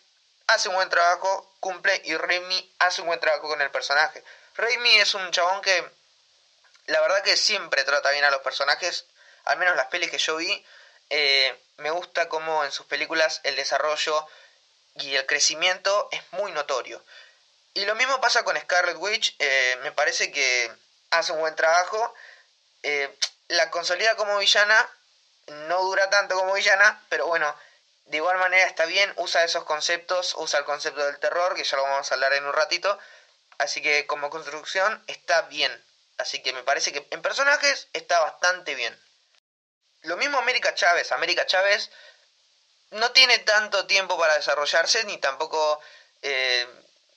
hace 0.47 0.69
un 0.69 0.75
buen 0.75 0.89
trabajo, 0.89 1.55
cumple 1.59 2.01
y 2.05 2.15
Raimi 2.15 2.75
hace 2.79 3.01
un 3.01 3.07
buen 3.07 3.19
trabajo 3.19 3.47
con 3.47 3.61
el 3.61 3.71
personaje. 3.71 4.23
Raimi 4.55 4.97
es 4.97 5.13
un 5.13 5.31
chabón 5.31 5.61
que 5.61 5.83
la 6.87 7.01
verdad 7.01 7.23
que 7.23 7.35
siempre 7.35 7.83
trata 7.83 8.11
bien 8.11 8.23
a 8.23 8.31
los 8.31 8.41
personajes, 8.41 9.05
al 9.45 9.57
menos 9.57 9.75
las 9.75 9.87
pelis 9.87 10.11
que 10.11 10.17
yo 10.17 10.35
vi. 10.37 10.65
Eh, 11.09 11.57
me 11.77 11.91
gusta 11.91 12.29
como 12.29 12.63
en 12.63 12.71
sus 12.71 12.85
películas 12.85 13.41
el 13.43 13.55
desarrollo 13.55 14.27
y 14.95 15.15
el 15.15 15.25
crecimiento 15.25 16.09
es 16.11 16.21
muy 16.31 16.51
notorio. 16.51 17.03
Y 17.73 17.85
lo 17.85 17.95
mismo 17.95 18.21
pasa 18.21 18.43
con 18.43 18.57
Scarlet 18.57 18.97
Witch, 18.97 19.35
eh, 19.39 19.77
me 19.83 19.91
parece 19.91 20.31
que 20.31 20.71
hace 21.09 21.33
un 21.33 21.39
buen 21.39 21.55
trabajo. 21.55 22.13
Eh, 22.83 23.13
la 23.49 23.69
consolida 23.69 24.15
como 24.15 24.37
villana, 24.37 24.89
no 25.47 25.81
dura 25.81 26.09
tanto 26.09 26.35
como 26.35 26.53
villana, 26.53 27.03
pero 27.09 27.27
bueno, 27.27 27.53
de 28.05 28.17
igual 28.17 28.37
manera 28.37 28.67
está 28.67 28.85
bien, 28.85 29.11
usa 29.17 29.43
esos 29.43 29.63
conceptos, 29.63 30.35
usa 30.37 30.59
el 30.59 30.65
concepto 30.65 31.03
del 31.05 31.19
terror, 31.19 31.55
que 31.55 31.63
ya 31.63 31.77
lo 31.77 31.83
vamos 31.83 32.09
a 32.09 32.13
hablar 32.13 32.33
en 32.33 32.45
un 32.45 32.53
ratito. 32.53 32.97
Así 33.57 33.81
que 33.81 34.05
como 34.05 34.29
construcción 34.29 35.03
está 35.07 35.43
bien. 35.43 35.83
Así 36.17 36.41
que 36.41 36.53
me 36.53 36.63
parece 36.63 36.93
que 36.93 37.07
en 37.09 37.21
personajes 37.21 37.87
está 37.93 38.19
bastante 38.19 38.75
bien. 38.75 38.97
Lo 40.01 40.17
mismo 40.17 40.37
América 40.37 40.75
Chávez. 40.75 41.11
América 41.11 41.45
Chávez 41.45 41.89
no 42.91 43.11
tiene 43.11 43.39
tanto 43.39 43.87
tiempo 43.87 44.17
para 44.17 44.35
desarrollarse, 44.35 45.03
ni 45.05 45.17
tampoco, 45.17 45.81
eh, 46.21 46.67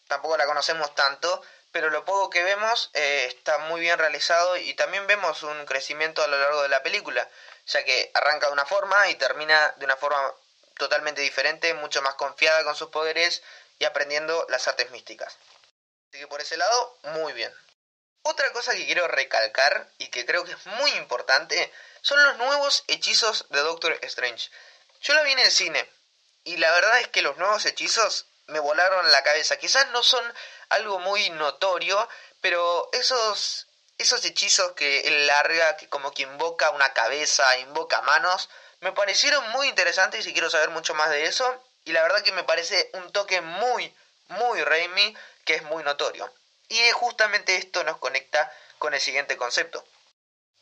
tampoco 0.07 0.39
la 0.39 0.47
conocemos 0.47 0.95
tanto, 0.95 1.43
pero 1.71 1.91
lo 1.91 2.07
poco 2.07 2.31
que 2.31 2.43
vemos 2.43 2.91
eh, 2.95 3.27
está 3.29 3.59
muy 3.59 3.83
bien 3.83 3.99
realizado 3.99 4.57
y 4.57 4.73
también 4.75 5.07
vemos 5.07 5.43
un 5.43 5.67
crecimiento 5.67 6.23
a 6.23 6.29
lo 6.29 6.39
largo 6.39 6.63
de 6.63 6.69
la 6.71 6.83
película, 6.83 7.29
ya 7.67 7.85
que 7.85 8.11
arranca 8.15 8.47
de 8.47 8.55
una 8.55 8.65
forma 8.65 9.09
y 9.11 9.17
termina 9.17 9.75
de 9.77 9.85
una 9.85 9.97
forma 9.97 10.33
totalmente 10.79 11.21
diferente, 11.21 11.75
mucho 11.75 12.01
más 12.03 12.15
confiada 12.15 12.65
con 12.65 12.75
sus 12.75 12.89
poderes 12.89 13.43
y 13.79 13.85
aprendiendo 13.85 14.47
las 14.49 14.67
artes 14.69 14.91
místicas. 14.91 15.37
Así 16.09 16.21
que 16.21 16.27
por 16.27 16.41
ese 16.41 16.57
lado, 16.57 16.99
muy 17.03 17.33
bien. 17.33 17.53
Otra 18.23 18.51
cosa 18.53 18.75
que 18.75 18.87
quiero 18.87 19.07
recalcar 19.09 19.91
y 19.99 20.09
que 20.09 20.27
creo 20.27 20.45
que 20.45 20.53
es 20.53 20.67
muy 20.67 20.91
importante 20.93 21.73
son 22.03 22.23
los 22.25 22.37
nuevos 22.39 22.85
hechizos 22.87 23.47
de 23.51 23.61
Doctor 23.61 23.99
Strange. 24.03 24.51
Yo 25.03 25.15
lo 25.15 25.25
vi 25.25 25.33
en 25.33 25.39
el 25.39 25.51
cine 25.51 25.89
y 26.45 26.57
la 26.57 26.71
verdad 26.73 27.01
es 27.01 27.09
que 27.09 27.23
los 27.23 27.37
nuevos 27.37 27.65
hechizos 27.67 28.27
me 28.47 28.61
volaron 28.61 29.11
la 29.11 29.23
cabeza. 29.23 29.59
Quizás 29.59 29.89
no 29.91 30.03
son 30.03 30.25
algo 30.71 30.99
muy 30.99 31.31
notorio, 31.31 32.09
pero 32.41 32.89
esos 32.93 33.67
esos 33.99 34.25
hechizos 34.25 34.73
que 34.73 35.01
él 35.01 35.27
larga, 35.27 35.77
que 35.77 35.89
como 35.89 36.13
que 36.13 36.23
invoca 36.23 36.71
una 36.71 36.93
cabeza, 36.93 37.59
invoca 37.59 38.01
manos, 38.03 38.49
me 38.81 38.93
parecieron 38.93 39.49
muy 39.51 39.69
interesantes 39.69 40.27
y 40.27 40.33
quiero 40.33 40.51
saber 40.51 40.71
mucho 40.71 40.95
más 40.95 41.11
de 41.11 41.27
eso. 41.27 41.65
Y 41.85 41.93
la 41.93 42.03
verdad 42.03 42.23
que 42.23 42.33
me 42.33 42.45
parece 42.45 42.91
un 42.95 43.13
toque 43.13 43.41
muy, 43.41 43.95
muy 44.29 44.63
Raimi, 44.63 45.17
que 45.45 45.55
es 45.55 45.63
muy 45.63 45.83
notorio. 45.83 46.33
Y 46.69 46.79
justamente 46.93 47.57
esto 47.57 47.83
nos 47.85 47.99
conecta 47.99 48.53
con 48.79 48.95
el 48.95 49.01
siguiente 49.01 49.37
concepto. 49.37 49.85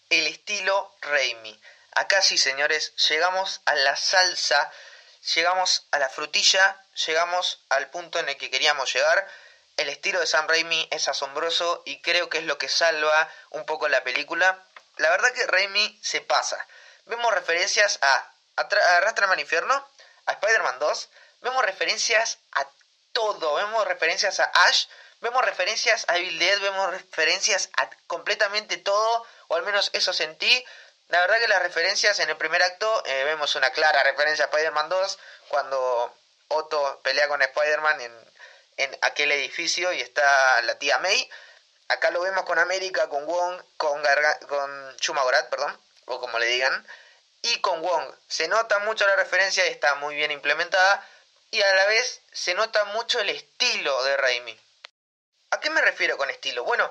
El 0.09 0.27
estilo 0.27 0.95
Raimi. 1.01 1.61
Acá 1.97 2.23
sí, 2.23 2.39
señores, 2.39 2.95
llegamos 3.09 3.61
a 3.65 3.75
la 3.75 3.97
salsa, 3.97 4.71
llegamos 5.35 5.87
a 5.91 5.99
la 5.99 6.09
frutilla, 6.09 6.81
llegamos 7.07 7.61
al 7.71 7.91
punto 7.91 8.19
en 8.19 8.29
el 8.29 8.37
que 8.37 8.51
queríamos 8.51 8.93
llegar. 8.93 9.29
El 9.77 9.89
estilo 9.89 10.21
de 10.21 10.27
Sam 10.27 10.47
Raimi 10.47 10.89
es 10.91 11.09
asombroso 11.09 11.83
y 11.85 12.01
creo 12.03 12.31
que 12.31 12.39
es 12.39 12.45
lo 12.45 12.57
que 12.57 12.69
salva 12.69 13.31
un 13.51 13.67
poco 13.67 13.89
la 13.89 14.05
película. 14.05 14.65
La 14.97 15.11
verdad 15.11 15.33
que 15.33 15.47
Raimi 15.47 15.99
se 16.03 16.21
pasa. 16.21 16.65
Vemos 17.07 17.33
referencias 17.33 17.99
a, 18.03 18.33
Arrastrame 18.57 19.35
al 19.35 19.41
infierno, 19.41 19.89
a 20.27 20.33
Spider-Man 20.33 20.79
2, 20.79 21.09
vemos 21.43 21.65
referencias 21.65 22.39
a 22.53 22.67
todo, 23.13 23.55
vemos 23.55 23.87
referencias 23.87 24.41
a 24.41 24.45
Ash, 24.45 24.87
vemos 25.21 25.45
referencias 25.45 26.05
a 26.09 26.17
Evil 26.17 26.39
Dead, 26.39 26.61
vemos 26.61 26.91
referencias 26.91 27.71
a 27.77 27.89
completamente 28.07 28.77
todo, 28.79 29.27
o 29.49 29.55
al 29.57 29.63
menos 29.63 29.91
eso 29.93 30.13
sentí. 30.13 30.65
La 31.09 31.21
verdad 31.21 31.39
que 31.39 31.49
las 31.49 31.63
referencias 31.63 32.19
en 32.19 32.29
el 32.29 32.37
primer 32.37 32.63
acto, 32.63 33.05
eh, 33.07 33.25
vemos 33.25 33.55
una 33.55 33.71
clara 33.71 34.03
referencia 34.03 34.47
a 34.47 34.49
Spider-Man 34.49 34.89
2, 34.89 35.19
cuando 35.49 36.13
Otto 36.49 37.01
pelea 37.03 37.29
con 37.29 37.41
Spider-Man 37.41 38.01
en, 38.01 38.31
en 38.79 38.99
aquel 39.03 39.31
edificio 39.33 39.93
y 39.93 40.01
está 40.01 40.61
la 40.63 40.77
tía 40.79 40.99
May. 40.99 41.31
Acá 41.89 42.11
lo 42.11 42.21
vemos 42.21 42.45
con 42.45 42.59
América, 42.59 43.09
con 43.09 43.27
Wong, 43.27 43.63
con, 43.77 44.03
Garga 44.03 44.39
con 44.41 44.97
Chumagorat, 44.97 45.49
perdón, 45.49 45.81
o 46.07 46.21
como 46.21 46.39
le 46.39 46.47
digan, 46.47 46.87
y 47.43 47.61
con 47.61 47.83
Wong. 47.83 48.15
Se 48.29 48.49
nota 48.49 48.79
mucho 48.81 49.07
la 49.07 49.17
referencia 49.17 49.65
está 49.67 49.95
muy 49.97 50.15
bien 50.15 50.31
implementada, 50.31 51.07
y 51.51 51.63
a 51.63 51.75
la 51.75 51.87
vez 51.87 52.23
se 52.33 52.55
nota 52.55 52.85
mucho 52.87 53.21
el 53.21 53.31
estilo 53.31 54.03
de 54.05 54.17
Raimi. 54.17 54.61
¿A 55.51 55.61
qué 55.61 55.71
me 55.71 55.81
refiero 55.81 56.17
con 56.17 56.31
estilo? 56.31 56.65
Bueno, 56.65 56.91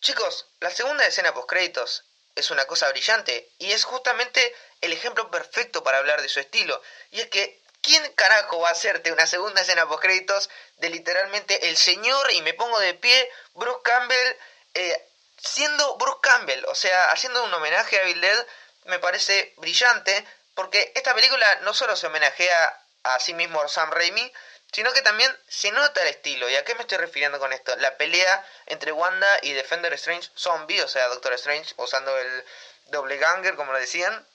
chicos, 0.00 0.46
la 0.60 0.70
segunda 0.70 1.04
escena 1.06 1.34
post 1.34 1.48
créditos 1.48 2.04
es 2.36 2.50
una 2.50 2.66
cosa 2.66 2.88
brillante 2.90 3.50
y 3.58 3.72
es 3.72 3.84
justamente 3.84 4.54
el 4.80 4.92
ejemplo 4.92 5.30
perfecto 5.30 5.82
para 5.82 5.98
hablar 5.98 6.22
de 6.22 6.28
su 6.28 6.38
estilo. 6.38 6.80
Y 7.10 7.20
es 7.20 7.26
que 7.28 7.60
¿Quién 7.82 8.12
carajo 8.12 8.60
va 8.60 8.68
a 8.68 8.72
hacerte 8.72 9.10
una 9.10 9.26
segunda 9.26 9.62
escena 9.62 9.88
post 9.88 10.02
créditos 10.02 10.50
de 10.76 10.90
literalmente 10.90 11.68
el 11.68 11.76
señor 11.76 12.30
y 12.32 12.42
me 12.42 12.52
pongo 12.52 12.78
de 12.78 12.94
pie 12.94 13.30
Bruce 13.54 13.80
Campbell 13.82 14.36
eh, 14.74 15.08
siendo 15.42 15.96
Bruce 15.96 16.18
Campbell, 16.22 16.64
o 16.66 16.74
sea, 16.74 17.10
haciendo 17.10 17.42
un 17.44 17.54
homenaje 17.54 18.00
a 18.00 18.04
Bill 18.04 18.20
Dead 18.20 18.46
me 18.84 18.98
parece 18.98 19.54
brillante 19.56 20.26
porque 20.54 20.92
esta 20.94 21.14
película 21.14 21.60
no 21.62 21.74
solo 21.74 21.96
se 21.96 22.06
homenajea 22.06 22.78
a 23.04 23.20
sí 23.20 23.34
mismo 23.34 23.66
Sam 23.68 23.90
Raimi, 23.90 24.32
sino 24.72 24.92
que 24.92 25.02
también 25.02 25.34
se 25.48 25.72
nota 25.72 26.02
el 26.02 26.08
estilo. 26.08 26.48
¿Y 26.48 26.56
a 26.56 26.64
qué 26.64 26.74
me 26.74 26.82
estoy 26.82 26.98
refiriendo 26.98 27.38
con 27.38 27.52
esto? 27.52 27.74
La 27.76 27.96
pelea 27.96 28.46
entre 28.66 28.92
Wanda 28.92 29.38
y 29.42 29.52
Defender 29.52 29.92
Strange 29.94 30.28
Zombie, 30.36 30.80
o 30.82 30.88
sea, 30.88 31.08
Doctor 31.08 31.32
Strange 31.34 31.74
usando 31.76 32.16
el 32.16 32.44
doble 32.86 33.16
ganger, 33.16 33.56
como 33.56 33.72
lo 33.72 33.78
decían, 33.78 34.26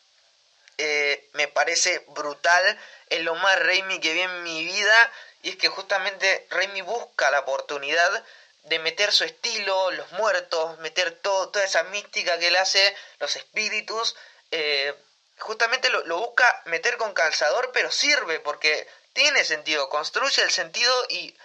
eh, 0.78 1.30
me 1.34 1.48
parece 1.48 2.04
brutal, 2.10 2.80
es 3.10 3.22
lo 3.22 3.36
más 3.36 3.60
Raimi 3.60 4.00
que 4.00 4.14
vi 4.14 4.22
en 4.22 4.44
mi 4.44 4.66
vida 4.66 5.12
y 5.42 5.52
es 5.52 5.58
que 5.58 5.70
justamente 5.70 6.48
Raimi 6.50 6.82
busca 6.82 7.32
la 7.32 7.42
oportunidad 7.42 8.26
de 8.65 8.79
meter 8.79 9.12
su 9.12 9.24
estilo, 9.24 9.91
los 9.91 10.12
muertos, 10.13 10.77
meter 10.79 11.12
todo, 11.22 11.50
toda 11.50 11.65
esa 11.65 11.84
mística 11.84 12.38
que 12.39 12.48
él 12.48 12.55
hace, 12.55 12.95
los 13.19 13.36
espíritus, 13.36 14.15
eh, 14.51 14.93
justamente 15.39 15.89
lo, 15.89 16.05
lo, 16.05 16.17
busca 16.17 16.62
meter 16.65 16.98
con 16.98 17.13
calzador, 17.13 17.72
pero 17.74 17.91
sirve 17.91 18.39
porque 18.39 18.88
tiene 19.13 19.43
sentido, 19.43 19.89
construye 19.89 20.41
el 20.41 20.51
sentido 20.51 21.05
y 21.10 21.36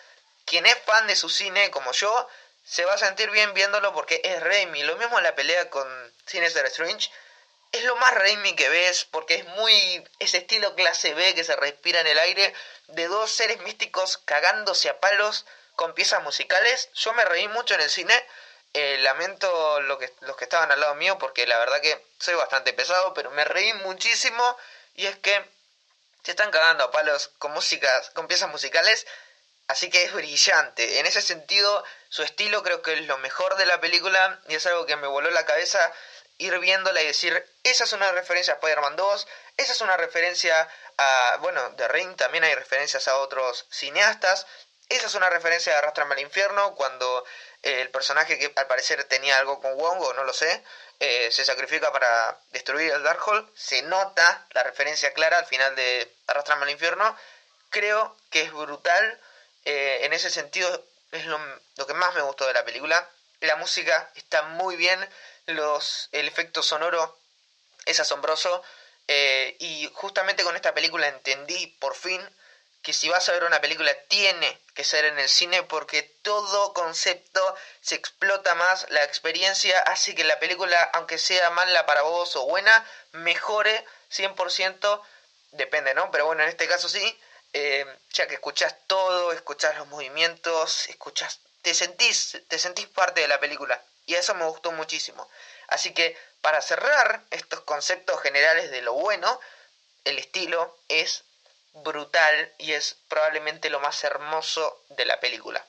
quien 0.44 0.66
es 0.66 0.76
fan 0.84 1.06
de 1.06 1.16
su 1.16 1.28
cine 1.28 1.70
como 1.70 1.92
yo 1.92 2.28
se 2.64 2.84
va 2.84 2.94
a 2.94 2.98
sentir 2.98 3.30
bien 3.30 3.52
viéndolo 3.54 3.92
porque 3.92 4.20
es 4.24 4.40
Raimi. 4.42 4.82
Lo 4.82 4.96
mismo 4.96 5.18
en 5.18 5.24
la 5.24 5.34
pelea 5.34 5.68
con 5.70 5.86
Sinister 6.26 6.64
Strange 6.66 7.10
es 7.72 7.84
lo 7.84 7.96
más 7.96 8.14
Raimi 8.14 8.54
que 8.54 8.68
ves, 8.68 9.06
porque 9.10 9.36
es 9.36 9.44
muy 9.46 10.04
ese 10.18 10.38
estilo 10.38 10.74
clase 10.74 11.14
B 11.14 11.34
que 11.34 11.44
se 11.44 11.56
respira 11.56 12.00
en 12.00 12.06
el 12.06 12.18
aire, 12.18 12.54
de 12.88 13.06
dos 13.08 13.30
seres 13.30 13.60
místicos 13.60 14.18
cagándose 14.18 14.88
a 14.88 15.00
palos 15.00 15.46
con 15.80 15.94
piezas 15.94 16.22
musicales. 16.22 16.90
Yo 16.92 17.14
me 17.14 17.24
reí 17.24 17.48
mucho 17.48 17.72
en 17.72 17.80
el 17.80 17.88
cine, 17.88 18.14
eh, 18.74 18.98
lamento 18.98 19.80
lo 19.80 19.96
que, 19.96 20.12
los 20.20 20.36
que 20.36 20.44
estaban 20.44 20.70
al 20.70 20.78
lado 20.78 20.94
mío, 20.94 21.16
porque 21.18 21.46
la 21.46 21.58
verdad 21.58 21.80
que 21.80 22.04
soy 22.18 22.34
bastante 22.34 22.74
pesado, 22.74 23.14
pero 23.14 23.30
me 23.30 23.46
reí 23.46 23.72
muchísimo, 23.72 24.58
y 24.94 25.06
es 25.06 25.16
que 25.16 25.42
se 26.22 26.32
están 26.32 26.50
cagando 26.50 26.84
a 26.84 26.90
palos 26.90 27.28
con 27.38 27.52
músicas, 27.52 28.10
con 28.10 28.28
piezas 28.28 28.50
musicales, 28.50 29.06
así 29.68 29.88
que 29.88 30.04
es 30.04 30.12
brillante. 30.12 30.98
En 30.98 31.06
ese 31.06 31.22
sentido, 31.22 31.82
su 32.10 32.24
estilo 32.24 32.62
creo 32.62 32.82
que 32.82 32.92
es 32.92 33.06
lo 33.06 33.16
mejor 33.16 33.56
de 33.56 33.64
la 33.64 33.80
película, 33.80 34.38
y 34.48 34.56
es 34.56 34.66
algo 34.66 34.84
que 34.84 34.96
me 34.96 35.06
voló 35.06 35.30
la 35.30 35.46
cabeza 35.46 35.94
ir 36.36 36.58
viéndola 36.58 37.00
y 37.00 37.06
decir, 37.06 37.42
esa 37.62 37.84
es 37.84 37.92
una 37.94 38.12
referencia 38.12 38.52
a 38.52 38.56
Spider-Man 38.56 38.96
2, 38.96 39.26
esa 39.56 39.72
es 39.72 39.80
una 39.80 39.96
referencia 39.96 40.68
a, 40.98 41.38
bueno, 41.40 41.70
de 41.70 41.88
Ring 41.88 42.16
también 42.16 42.44
hay 42.44 42.54
referencias 42.54 43.08
a 43.08 43.16
otros 43.16 43.64
cineastas, 43.70 44.46
esa 44.90 45.06
es 45.06 45.14
una 45.14 45.30
referencia 45.30 45.74
a 45.74 45.78
Arrastrame 45.78 46.14
al 46.14 46.20
Infierno, 46.20 46.74
cuando 46.74 47.24
eh, 47.62 47.80
el 47.80 47.90
personaje 47.90 48.38
que 48.38 48.52
al 48.56 48.66
parecer 48.66 49.04
tenía 49.04 49.38
algo 49.38 49.60
con 49.60 49.76
Wong, 49.76 50.00
o 50.02 50.12
no 50.14 50.24
lo 50.24 50.32
sé, 50.32 50.62
eh, 50.98 51.30
se 51.30 51.44
sacrifica 51.44 51.92
para 51.92 52.38
destruir 52.50 52.92
el 52.92 53.02
Darkhold, 53.04 53.48
se 53.56 53.82
nota 53.82 54.46
la 54.50 54.64
referencia 54.64 55.14
clara 55.14 55.38
al 55.38 55.46
final 55.46 55.76
de 55.76 56.12
Arrastrame 56.26 56.64
al 56.64 56.70
Infierno, 56.70 57.16
creo 57.70 58.16
que 58.30 58.42
es 58.42 58.52
brutal, 58.52 59.20
eh, 59.64 60.00
en 60.02 60.12
ese 60.12 60.28
sentido 60.28 60.84
es 61.12 61.24
lo, 61.26 61.38
lo 61.76 61.86
que 61.86 61.94
más 61.94 62.12
me 62.14 62.22
gustó 62.22 62.46
de 62.46 62.54
la 62.54 62.64
película, 62.64 63.08
la 63.38 63.56
música 63.56 64.10
está 64.16 64.42
muy 64.42 64.74
bien, 64.74 65.08
los, 65.46 66.08
el 66.10 66.26
efecto 66.26 66.62
sonoro 66.62 67.16
es 67.86 68.00
asombroso. 68.00 68.62
Y 69.58 69.90
justamente 69.94 70.44
con 70.44 70.54
esta 70.54 70.72
película 70.72 71.08
entendí 71.08 71.66
por 71.80 71.96
fin 71.96 72.20
que 72.82 72.92
si 72.92 73.08
vas 73.08 73.28
a 73.28 73.32
ver 73.32 73.44
una 73.44 73.60
película 73.60 73.94
tiene 74.08 74.58
que 74.74 74.84
ser 74.84 75.04
en 75.04 75.18
el 75.18 75.28
cine 75.28 75.62
porque 75.62 76.02
todo 76.22 76.72
concepto 76.72 77.54
se 77.80 77.94
explota 77.94 78.54
más, 78.54 78.86
la 78.90 79.04
experiencia 79.04 79.78
hace 79.80 80.14
que 80.14 80.24
la 80.24 80.38
película, 80.38 80.80
aunque 80.94 81.18
sea 81.18 81.50
mala 81.50 81.86
para 81.86 82.02
vos 82.02 82.36
o 82.36 82.46
buena, 82.46 82.86
mejore 83.12 83.84
100%, 84.10 85.02
depende, 85.52 85.94
¿no? 85.94 86.10
Pero 86.10 86.26
bueno, 86.26 86.42
en 86.42 86.48
este 86.48 86.68
caso 86.68 86.88
sí, 86.88 87.18
eh, 87.52 87.84
ya 88.12 88.26
que 88.26 88.34
escuchás 88.34 88.76
todo, 88.86 89.32
escuchás 89.32 89.76
los 89.76 89.88
movimientos, 89.88 90.88
escuchás, 90.88 91.40
te 91.62 91.74
sentís, 91.74 92.38
te 92.48 92.58
sentís 92.58 92.86
parte 92.86 93.20
de 93.20 93.28
la 93.28 93.40
película. 93.40 93.82
Y 94.06 94.14
eso 94.14 94.34
me 94.34 94.46
gustó 94.46 94.72
muchísimo. 94.72 95.28
Así 95.68 95.92
que 95.92 96.16
para 96.40 96.62
cerrar 96.62 97.22
estos 97.30 97.60
conceptos 97.60 98.20
generales 98.22 98.70
de 98.70 98.82
lo 98.82 98.94
bueno, 98.94 99.38
el 100.04 100.18
estilo 100.18 100.78
es 100.88 101.24
brutal 101.72 102.52
y 102.58 102.72
es 102.72 102.96
probablemente 103.08 103.70
lo 103.70 103.80
más 103.80 104.02
hermoso 104.04 104.84
de 104.90 105.04
la 105.04 105.20
película. 105.20 105.64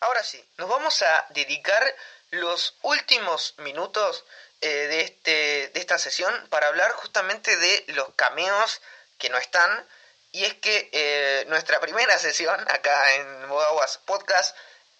Ahora 0.00 0.22
sí, 0.22 0.44
nos 0.58 0.68
vamos 0.68 1.02
a 1.02 1.26
dedicar 1.30 1.94
los 2.30 2.74
últimos 2.82 3.54
minutos 3.58 4.24
eh, 4.60 4.68
de, 4.68 5.00
este, 5.00 5.68
de 5.68 5.80
esta 5.80 5.98
sesión 5.98 6.48
para 6.48 6.68
hablar 6.68 6.92
justamente 6.92 7.56
de 7.56 7.84
los 7.88 8.08
cameos 8.14 8.80
que 9.18 9.28
no 9.30 9.38
están. 9.38 9.88
Y 10.32 10.44
es 10.44 10.54
que 10.54 10.90
eh, 10.92 11.44
nuestra 11.48 11.80
primera 11.80 12.18
sesión 12.18 12.60
acá 12.70 13.14
en 13.14 13.46
Modaguas 13.46 13.98
Podcast 13.98 14.56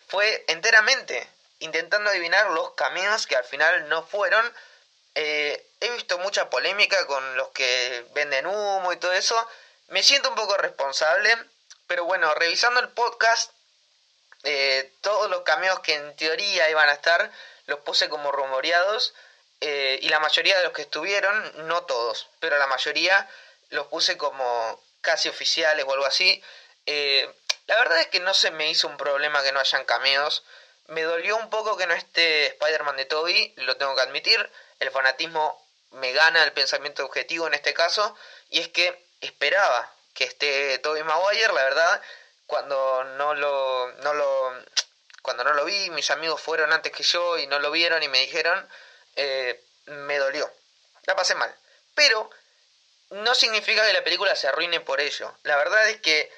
fue 0.09 0.45
enteramente 0.49 1.29
intentando 1.59 2.11
adivinar 2.11 2.51
los 2.51 2.73
cameos 2.73 3.27
que 3.27 3.37
al 3.37 3.45
final 3.45 3.89
no 3.89 4.03
fueron. 4.07 4.53
Eh, 5.15 5.67
he 5.81 5.91
visto 5.91 6.19
mucha 6.19 6.51
polémica 6.51 7.07
con 7.07 7.37
los 7.37 7.49
que 7.49 8.07
venden 8.15 8.47
humo 8.47 8.93
y 8.93 8.97
todo 8.97 9.13
eso. 9.13 9.49
Me 9.89 10.03
siento 10.03 10.29
un 10.29 10.35
poco 10.35 10.57
responsable, 10.57 11.33
pero 11.87 12.05
bueno, 12.05 12.35
revisando 12.35 12.81
el 12.81 12.89
podcast, 12.89 13.53
eh, 14.43 14.93
todos 15.01 15.31
los 15.31 15.43
cameos 15.43 15.81
que 15.81 15.95
en 15.95 16.17
teoría 16.17 16.69
iban 16.71 16.89
a 16.89 16.93
estar 16.93 17.31
los 17.67 17.81
puse 17.81 18.09
como 18.09 18.33
rumoreados 18.33 19.15
eh, 19.61 19.99
y 20.03 20.09
la 20.09 20.21
mayoría 20.21 20.57
de 20.57 20.65
los 20.65 20.73
que 20.73 20.83
estuvieron, 20.83 21.69
no 21.69 21.85
todos, 21.85 22.29
pero 22.41 22.59
la 22.59 22.67
mayoría 22.67 23.29
los 23.71 23.87
puse 23.87 24.17
como 24.17 24.83
casi 25.01 25.29
oficiales 25.29 25.85
o 25.87 25.93
algo 25.93 26.07
así. 26.07 26.43
la 27.67 27.77
verdad 27.79 28.01
es 28.01 28.09
que 28.09 28.21
no 28.21 28.35
se 28.35 28.51
me 28.51 28.71
hizo 28.71 28.89
un 28.89 28.97
problema 28.97 29.43
que 29.43 29.53
no 29.53 29.61
hayan 29.61 29.85
cameos. 29.85 30.45
Me 30.89 31.03
dolió 31.03 31.37
un 31.37 31.51
poco 31.51 31.77
que 31.77 31.87
no 31.87 31.95
esté 31.95 32.47
Spider-Man 32.47 32.97
de 32.97 33.07
Toby, 33.07 33.55
lo 33.57 33.77
tengo 33.77 33.95
que 33.97 34.03
admitir. 34.03 34.51
El 34.79 34.91
fanatismo 34.91 35.61
me 35.91 36.13
gana 36.13 36.45
el 36.45 36.53
pensamiento 36.53 37.05
objetivo 37.05 37.47
en 37.47 37.55
este 37.55 37.75
caso. 37.75 38.17
Y 38.51 38.61
es 38.61 38.69
que 38.69 39.06
esperaba 39.27 39.93
que 40.15 40.25
esté 40.25 40.79
Toby 40.79 41.03
Maguire, 41.03 41.53
la 41.53 41.65
verdad. 41.65 42.03
Cuando 42.47 43.05
no 43.05 43.35
lo, 43.35 43.93
no 44.03 44.15
lo, 44.15 44.65
cuando 45.23 45.45
no 45.45 45.53
lo 45.55 45.65
vi, 45.65 45.91
mis 45.91 46.11
amigos 46.11 46.41
fueron 46.41 46.73
antes 46.73 46.93
que 46.93 47.03
yo 47.03 47.39
y 47.39 47.47
no 47.47 47.59
lo 47.59 47.71
vieron 47.71 48.03
y 48.03 48.09
me 48.09 48.21
dijeron, 48.21 48.69
eh, 49.17 49.63
me 49.87 50.19
dolió. 50.19 50.51
La 51.05 51.17
pasé 51.17 51.35
mal. 51.35 51.55
Pero 51.95 52.31
no 53.11 53.35
significa 53.35 53.85
que 53.87 53.93
la 53.93 54.05
película 54.05 54.35
se 54.37 54.49
arruine 54.49 54.81
por 54.81 55.01
ello. 55.01 55.37
La 55.43 55.57
verdad 55.57 55.89
es 55.89 56.01
que 56.01 56.33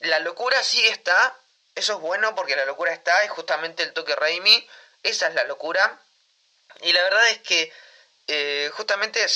la 0.00 0.18
locura 0.20 0.62
sí 0.62 0.86
está, 0.86 1.36
eso 1.74 1.94
es 1.94 2.00
bueno 2.00 2.34
porque 2.34 2.56
la 2.56 2.64
locura 2.64 2.92
está, 2.92 3.22
es 3.22 3.30
justamente 3.30 3.82
el 3.82 3.92
toque 3.92 4.16
Raimi, 4.16 4.68
esa 5.02 5.28
es 5.28 5.34
la 5.34 5.44
locura. 5.44 6.00
Y 6.82 6.92
la 6.92 7.02
verdad 7.02 7.28
es 7.28 7.38
que 7.38 7.72
eh, 8.28 8.70
justamente 8.74 9.26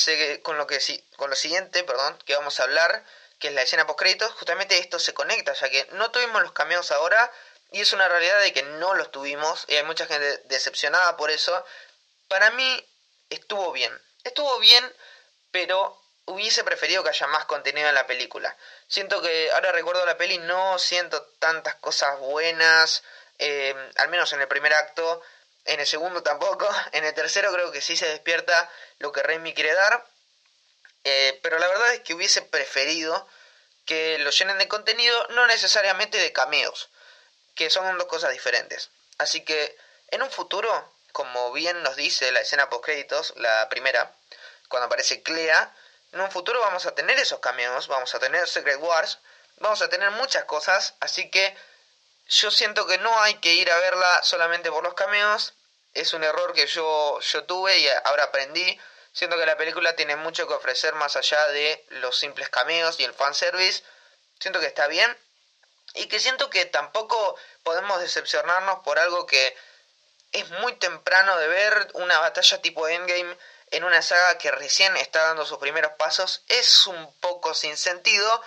con, 0.42 0.58
lo 0.58 0.66
que, 0.66 0.78
con 1.16 1.30
lo 1.30 1.36
siguiente 1.36 1.82
perdón, 1.82 2.18
que 2.26 2.36
vamos 2.36 2.60
a 2.60 2.64
hablar, 2.64 3.04
que 3.38 3.48
es 3.48 3.54
la 3.54 3.62
escena 3.62 3.86
post 3.86 3.98
créditos, 3.98 4.32
justamente 4.32 4.78
esto 4.78 4.98
se 4.98 5.14
conecta, 5.14 5.54
ya 5.54 5.70
que 5.70 5.88
no 5.92 6.10
tuvimos 6.10 6.42
los 6.42 6.52
cameos 6.52 6.92
ahora 6.92 7.32
y 7.70 7.80
es 7.80 7.92
una 7.94 8.06
realidad 8.08 8.38
de 8.40 8.52
que 8.52 8.62
no 8.62 8.94
los 8.94 9.10
tuvimos 9.10 9.64
y 9.68 9.76
hay 9.76 9.82
mucha 9.84 10.06
gente 10.06 10.42
decepcionada 10.44 11.16
por 11.16 11.30
eso. 11.30 11.64
Para 12.28 12.50
mí 12.50 12.86
estuvo 13.30 13.72
bien, 13.72 13.98
estuvo 14.24 14.58
bien, 14.58 14.94
pero 15.50 15.98
hubiese 16.26 16.62
preferido 16.62 17.02
que 17.02 17.08
haya 17.08 17.26
más 17.28 17.46
contenido 17.46 17.88
en 17.88 17.94
la 17.94 18.06
película. 18.06 18.56
Siento 18.88 19.22
que 19.22 19.50
ahora 19.52 19.72
recuerdo 19.72 20.04
la 20.04 20.18
peli, 20.18 20.38
no 20.38 20.78
siento 20.78 21.22
tantas 21.38 21.76
cosas 21.76 22.18
buenas, 22.18 23.02
eh, 23.38 23.74
al 23.96 24.08
menos 24.10 24.32
en 24.34 24.42
el 24.42 24.48
primer 24.48 24.74
acto, 24.74 25.22
en 25.64 25.80
el 25.80 25.86
segundo 25.86 26.22
tampoco, 26.22 26.68
en 26.92 27.04
el 27.04 27.14
tercero 27.14 27.52
creo 27.52 27.72
que 27.72 27.80
sí 27.80 27.96
se 27.96 28.08
despierta 28.08 28.70
lo 28.98 29.12
que 29.12 29.22
Raimi 29.22 29.54
quiere 29.54 29.74
dar, 29.74 30.04
eh, 31.04 31.38
pero 31.42 31.58
la 31.58 31.68
verdad 31.68 31.94
es 31.94 32.00
que 32.00 32.14
hubiese 32.14 32.42
preferido 32.42 33.26
que 33.84 34.18
lo 34.18 34.30
llenen 34.30 34.58
de 34.58 34.68
contenido, 34.68 35.26
no 35.28 35.46
necesariamente 35.46 36.18
de 36.18 36.32
cameos, 36.32 36.90
que 37.54 37.70
son 37.70 37.98
dos 37.98 38.06
cosas 38.06 38.30
diferentes. 38.30 38.90
Así 39.18 39.44
que 39.44 39.76
en 40.08 40.22
un 40.22 40.30
futuro, 40.30 40.94
como 41.12 41.52
bien 41.52 41.82
nos 41.82 41.96
dice 41.96 42.30
la 42.32 42.40
escena 42.40 42.70
post 42.70 42.84
créditos, 42.84 43.32
la 43.36 43.68
primera, 43.68 44.14
cuando 44.68 44.86
aparece 44.86 45.22
Clea, 45.22 45.74
en 46.12 46.20
un 46.20 46.30
futuro 46.30 46.60
vamos 46.60 46.86
a 46.86 46.94
tener 46.94 47.18
esos 47.18 47.40
cameos, 47.40 47.88
vamos 47.88 48.14
a 48.14 48.18
tener 48.20 48.48
Secret 48.48 48.78
Wars, 48.78 49.18
vamos 49.56 49.82
a 49.82 49.88
tener 49.88 50.10
muchas 50.12 50.44
cosas, 50.44 50.94
así 51.00 51.30
que 51.30 51.56
yo 52.28 52.50
siento 52.50 52.86
que 52.86 52.98
no 52.98 53.20
hay 53.20 53.34
que 53.34 53.54
ir 53.54 53.70
a 53.70 53.78
verla 53.78 54.22
solamente 54.22 54.70
por 54.70 54.82
los 54.82 54.94
cameos, 54.94 55.54
es 55.94 56.14
un 56.14 56.24
error 56.24 56.52
que 56.54 56.66
yo, 56.66 57.20
yo 57.20 57.44
tuve 57.44 57.78
y 57.78 57.88
ahora 58.04 58.24
aprendí. 58.24 58.80
Siento 59.12 59.36
que 59.36 59.44
la 59.44 59.58
película 59.58 59.94
tiene 59.94 60.16
mucho 60.16 60.48
que 60.48 60.54
ofrecer 60.54 60.94
más 60.94 61.16
allá 61.16 61.46
de 61.48 61.84
los 61.90 62.18
simples 62.18 62.48
cameos 62.48 62.98
y 62.98 63.04
el 63.04 63.12
fanservice. 63.12 63.82
Siento 64.40 64.60
que 64.60 64.66
está 64.66 64.86
bien. 64.86 65.16
Y 65.94 66.06
que 66.06 66.18
siento 66.18 66.48
que 66.48 66.64
tampoco 66.64 67.36
podemos 67.62 68.00
decepcionarnos 68.00 68.78
por 68.80 68.98
algo 68.98 69.26
que 69.26 69.54
es 70.32 70.48
muy 70.50 70.74
temprano 70.76 71.36
de 71.36 71.48
ver 71.48 71.88
una 71.92 72.18
batalla 72.20 72.62
tipo 72.62 72.88
Endgame 72.88 73.36
en 73.70 73.84
una 73.84 74.00
saga 74.00 74.38
que 74.38 74.50
recién 74.50 74.96
está 74.96 75.22
dando 75.24 75.44
sus 75.44 75.58
primeros 75.58 75.92
pasos. 75.92 76.42
Es 76.48 76.86
un 76.86 77.14
poco 77.20 77.52
sin 77.52 77.76
sentido. 77.76 78.42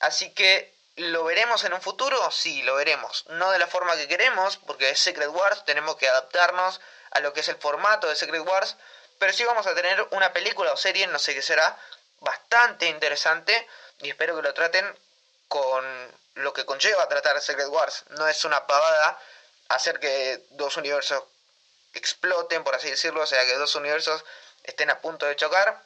Así 0.00 0.34
que 0.34 0.74
¿Lo 1.00 1.24
veremos 1.24 1.64
en 1.64 1.72
un 1.72 1.80
futuro? 1.80 2.30
Sí, 2.30 2.60
lo 2.60 2.74
veremos. 2.74 3.24
No 3.28 3.50
de 3.52 3.58
la 3.58 3.66
forma 3.66 3.96
que 3.96 4.06
queremos, 4.06 4.58
porque 4.58 4.90
es 4.90 4.98
Secret 4.98 5.30
Wars, 5.30 5.64
tenemos 5.64 5.96
que 5.96 6.06
adaptarnos 6.06 6.78
a 7.12 7.20
lo 7.20 7.32
que 7.32 7.40
es 7.40 7.48
el 7.48 7.56
formato 7.56 8.06
de 8.06 8.14
Secret 8.14 8.46
Wars, 8.46 8.76
pero 9.18 9.32
sí 9.32 9.42
vamos 9.44 9.66
a 9.66 9.74
tener 9.74 10.06
una 10.10 10.34
película 10.34 10.74
o 10.74 10.76
serie, 10.76 11.06
no 11.06 11.18
sé 11.18 11.34
qué 11.34 11.40
será, 11.40 11.74
bastante 12.18 12.86
interesante 12.86 13.66
y 14.00 14.10
espero 14.10 14.36
que 14.36 14.42
lo 14.42 14.52
traten 14.52 14.94
con 15.48 15.82
lo 16.34 16.52
que 16.52 16.66
conlleva 16.66 17.08
tratar 17.08 17.40
Secret 17.40 17.68
Wars. 17.68 18.04
No 18.10 18.28
es 18.28 18.44
una 18.44 18.66
pavada 18.66 19.18
hacer 19.70 20.00
que 20.00 20.44
dos 20.50 20.76
universos 20.76 21.24
exploten, 21.94 22.62
por 22.62 22.74
así 22.74 22.90
decirlo, 22.90 23.22
o 23.22 23.26
sea, 23.26 23.42
que 23.46 23.54
dos 23.54 23.74
universos 23.74 24.22
estén 24.64 24.90
a 24.90 25.00
punto 25.00 25.24
de 25.24 25.36
chocar. 25.36 25.82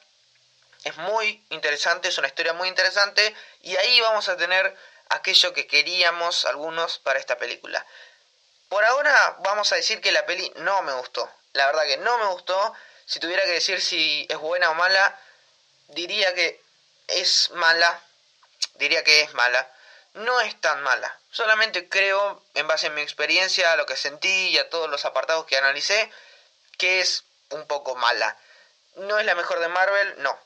Es 0.83 0.97
muy 0.97 1.41
interesante, 1.51 2.09
es 2.09 2.17
una 2.17 2.27
historia 2.27 2.51
muy 2.51 2.67
interesante 2.67 3.33
y 3.61 3.77
ahí 3.77 4.01
vamos 4.01 4.27
a 4.27 4.35
tener 4.35 4.75
aquello 5.09 5.53
que 5.53 5.67
queríamos 5.67 6.45
algunos 6.45 6.99
para 6.99 7.19
esta 7.19 7.37
película. 7.37 7.85
Por 8.69 8.83
ahora 8.83 9.37
vamos 9.39 9.71
a 9.71 9.75
decir 9.75 10.01
que 10.01 10.11
la 10.11 10.25
peli 10.25 10.51
no 10.57 10.81
me 10.81 10.93
gustó. 10.93 11.29
La 11.53 11.67
verdad 11.67 11.83
que 11.85 11.97
no 11.97 12.17
me 12.17 12.25
gustó. 12.27 12.73
Si 13.05 13.19
tuviera 13.19 13.43
que 13.43 13.51
decir 13.51 13.81
si 13.81 14.25
es 14.29 14.37
buena 14.37 14.71
o 14.71 14.75
mala, 14.75 15.19
diría 15.89 16.33
que 16.33 16.61
es 17.07 17.51
mala. 17.51 18.01
Diría 18.75 19.03
que 19.03 19.21
es 19.21 19.33
mala. 19.33 19.71
No 20.13 20.41
es 20.41 20.59
tan 20.59 20.81
mala. 20.81 21.19
Solamente 21.29 21.89
creo, 21.89 22.43
en 22.53 22.67
base 22.67 22.87
a 22.87 22.89
mi 22.89 23.01
experiencia, 23.01 23.73
a 23.73 23.75
lo 23.75 23.85
que 23.85 23.95
sentí 23.95 24.47
y 24.47 24.57
a 24.57 24.69
todos 24.69 24.89
los 24.89 25.05
apartados 25.05 25.45
que 25.45 25.57
analicé, 25.57 26.11
que 26.77 27.01
es 27.01 27.23
un 27.49 27.67
poco 27.67 27.95
mala. 27.95 28.37
No 28.95 29.19
es 29.19 29.25
la 29.25 29.35
mejor 29.35 29.59
de 29.59 29.67
Marvel, 29.67 30.15
no. 30.19 30.39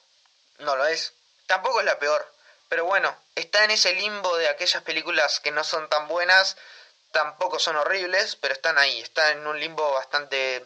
No 0.57 0.75
lo 0.75 0.85
es. 0.87 1.13
Tampoco 1.45 1.79
es 1.79 1.85
la 1.85 1.99
peor. 1.99 2.31
Pero 2.69 2.85
bueno, 2.85 3.15
está 3.35 3.63
en 3.63 3.71
ese 3.71 3.93
limbo 3.93 4.37
de 4.37 4.47
aquellas 4.47 4.83
películas 4.83 5.39
que 5.39 5.51
no 5.51 5.63
son 5.63 5.89
tan 5.89 6.07
buenas, 6.07 6.55
tampoco 7.11 7.59
son 7.59 7.75
horribles, 7.75 8.35
pero 8.35 8.53
están 8.53 8.77
ahí, 8.77 9.01
está 9.01 9.31
en 9.31 9.45
un 9.45 9.59
limbo 9.59 9.91
bastante 9.93 10.65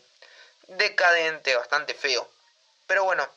decadente, 0.68 1.56
bastante 1.56 1.94
feo. 1.94 2.30
Pero 2.88 3.06
bueno, 3.06 3.28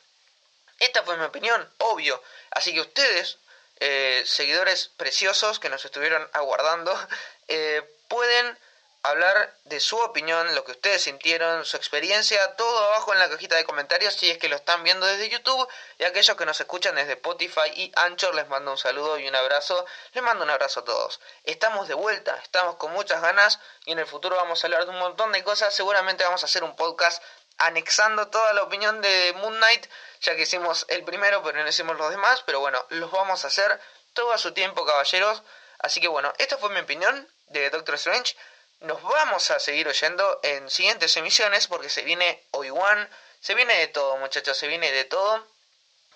esta 0.80 1.04
fue 1.04 1.16
mi 1.16 1.24
opinión, 1.24 1.72
obvio. 1.78 2.20
Así 2.50 2.74
que 2.74 2.80
ustedes, 2.80 3.38
eh, 3.78 4.24
seguidores 4.26 4.88
preciosos 4.88 5.60
que 5.60 5.68
nos 5.68 5.84
estuvieron 5.84 6.28
aguardando, 6.32 6.92
eh, 7.48 7.82
pueden 8.08 8.58
hablar 9.10 9.54
de 9.64 9.80
su 9.80 9.96
opinión, 9.98 10.54
lo 10.54 10.64
que 10.64 10.72
ustedes 10.72 11.02
sintieron, 11.02 11.64
su 11.64 11.76
experiencia, 11.76 12.54
todo 12.56 12.78
abajo 12.86 13.12
en 13.12 13.18
la 13.18 13.28
cajita 13.28 13.56
de 13.56 13.64
comentarios 13.64 14.14
si 14.14 14.30
es 14.30 14.38
que 14.38 14.48
lo 14.48 14.56
están 14.56 14.82
viendo 14.84 15.06
desde 15.06 15.28
YouTube. 15.28 15.68
Y 15.98 16.04
aquellos 16.04 16.36
que 16.36 16.46
nos 16.46 16.60
escuchan 16.60 16.94
desde 16.94 17.12
Spotify 17.12 17.70
y 17.74 17.92
Anchor 17.96 18.34
les 18.34 18.48
mando 18.48 18.70
un 18.70 18.78
saludo 18.78 19.18
y 19.18 19.28
un 19.28 19.34
abrazo, 19.34 19.86
les 20.12 20.22
mando 20.22 20.44
un 20.44 20.50
abrazo 20.50 20.80
a 20.80 20.84
todos. 20.84 21.20
Estamos 21.44 21.88
de 21.88 21.94
vuelta, 21.94 22.38
estamos 22.42 22.76
con 22.76 22.92
muchas 22.92 23.20
ganas 23.20 23.60
y 23.84 23.92
en 23.92 23.98
el 23.98 24.06
futuro 24.06 24.36
vamos 24.36 24.62
a 24.62 24.66
hablar 24.66 24.84
de 24.84 24.90
un 24.90 24.98
montón 24.98 25.32
de 25.32 25.42
cosas, 25.44 25.74
seguramente 25.74 26.24
vamos 26.24 26.42
a 26.42 26.46
hacer 26.46 26.64
un 26.64 26.76
podcast 26.76 27.22
anexando 27.58 28.28
toda 28.28 28.52
la 28.52 28.62
opinión 28.62 29.00
de 29.00 29.34
Moon 29.38 29.56
Knight, 29.56 29.86
ya 30.20 30.36
que 30.36 30.42
hicimos 30.42 30.84
el 30.88 31.04
primero 31.04 31.42
pero 31.42 31.62
no 31.62 31.68
hicimos 31.68 31.96
los 31.96 32.10
demás, 32.10 32.42
pero 32.44 32.60
bueno, 32.60 32.84
los 32.90 33.10
vamos 33.10 33.44
a 33.44 33.48
hacer 33.48 33.80
todo 34.12 34.32
a 34.32 34.38
su 34.38 34.52
tiempo 34.52 34.84
caballeros, 34.84 35.42
así 35.78 36.00
que 36.00 36.08
bueno, 36.08 36.32
esta 36.38 36.58
fue 36.58 36.70
mi 36.70 36.80
opinión 36.80 37.28
de 37.48 37.70
Doctor 37.70 37.94
Strange. 37.94 38.36
Nos 38.80 39.02
vamos 39.02 39.50
a 39.50 39.58
seguir 39.58 39.88
oyendo 39.88 40.40
en 40.42 40.68
siguientes 40.70 41.16
emisiones 41.16 41.66
porque 41.66 41.88
se 41.88 42.02
viene 42.02 42.46
Obi-Wan, 42.50 43.10
se 43.40 43.54
viene 43.54 43.74
de 43.78 43.88
todo 43.88 44.16
muchachos, 44.18 44.56
se 44.56 44.68
viene 44.68 44.92
de 44.92 45.04
todo. 45.04 45.46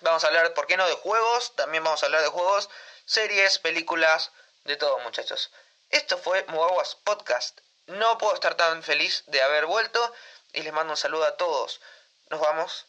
Vamos 0.01 0.23
a 0.23 0.27
hablar, 0.27 0.53
¿por 0.53 0.67
qué 0.67 0.77
no?, 0.77 0.87
de 0.87 0.93
juegos, 0.93 1.55
también 1.55 1.83
vamos 1.83 2.01
a 2.03 2.05
hablar 2.05 2.21
de 2.21 2.27
juegos, 2.29 2.69
series, 3.05 3.59
películas, 3.59 4.31
de 4.63 4.77
todo 4.77 4.99
muchachos. 4.99 5.51
Esto 5.89 6.17
fue 6.17 6.43
Mugawas 6.45 6.95
Podcast. 7.03 7.59
No 7.87 8.17
puedo 8.17 8.33
estar 8.33 8.55
tan 8.55 8.83
feliz 8.83 9.23
de 9.27 9.41
haber 9.41 9.65
vuelto 9.65 10.13
y 10.53 10.61
les 10.61 10.73
mando 10.73 10.93
un 10.93 10.97
saludo 10.97 11.25
a 11.25 11.37
todos. 11.37 11.81
Nos 12.29 12.39
vamos 12.39 12.85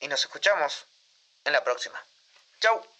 y 0.00 0.08
nos 0.08 0.20
escuchamos 0.20 0.84
en 1.44 1.52
la 1.52 1.64
próxima. 1.64 2.04
Chau. 2.60 2.95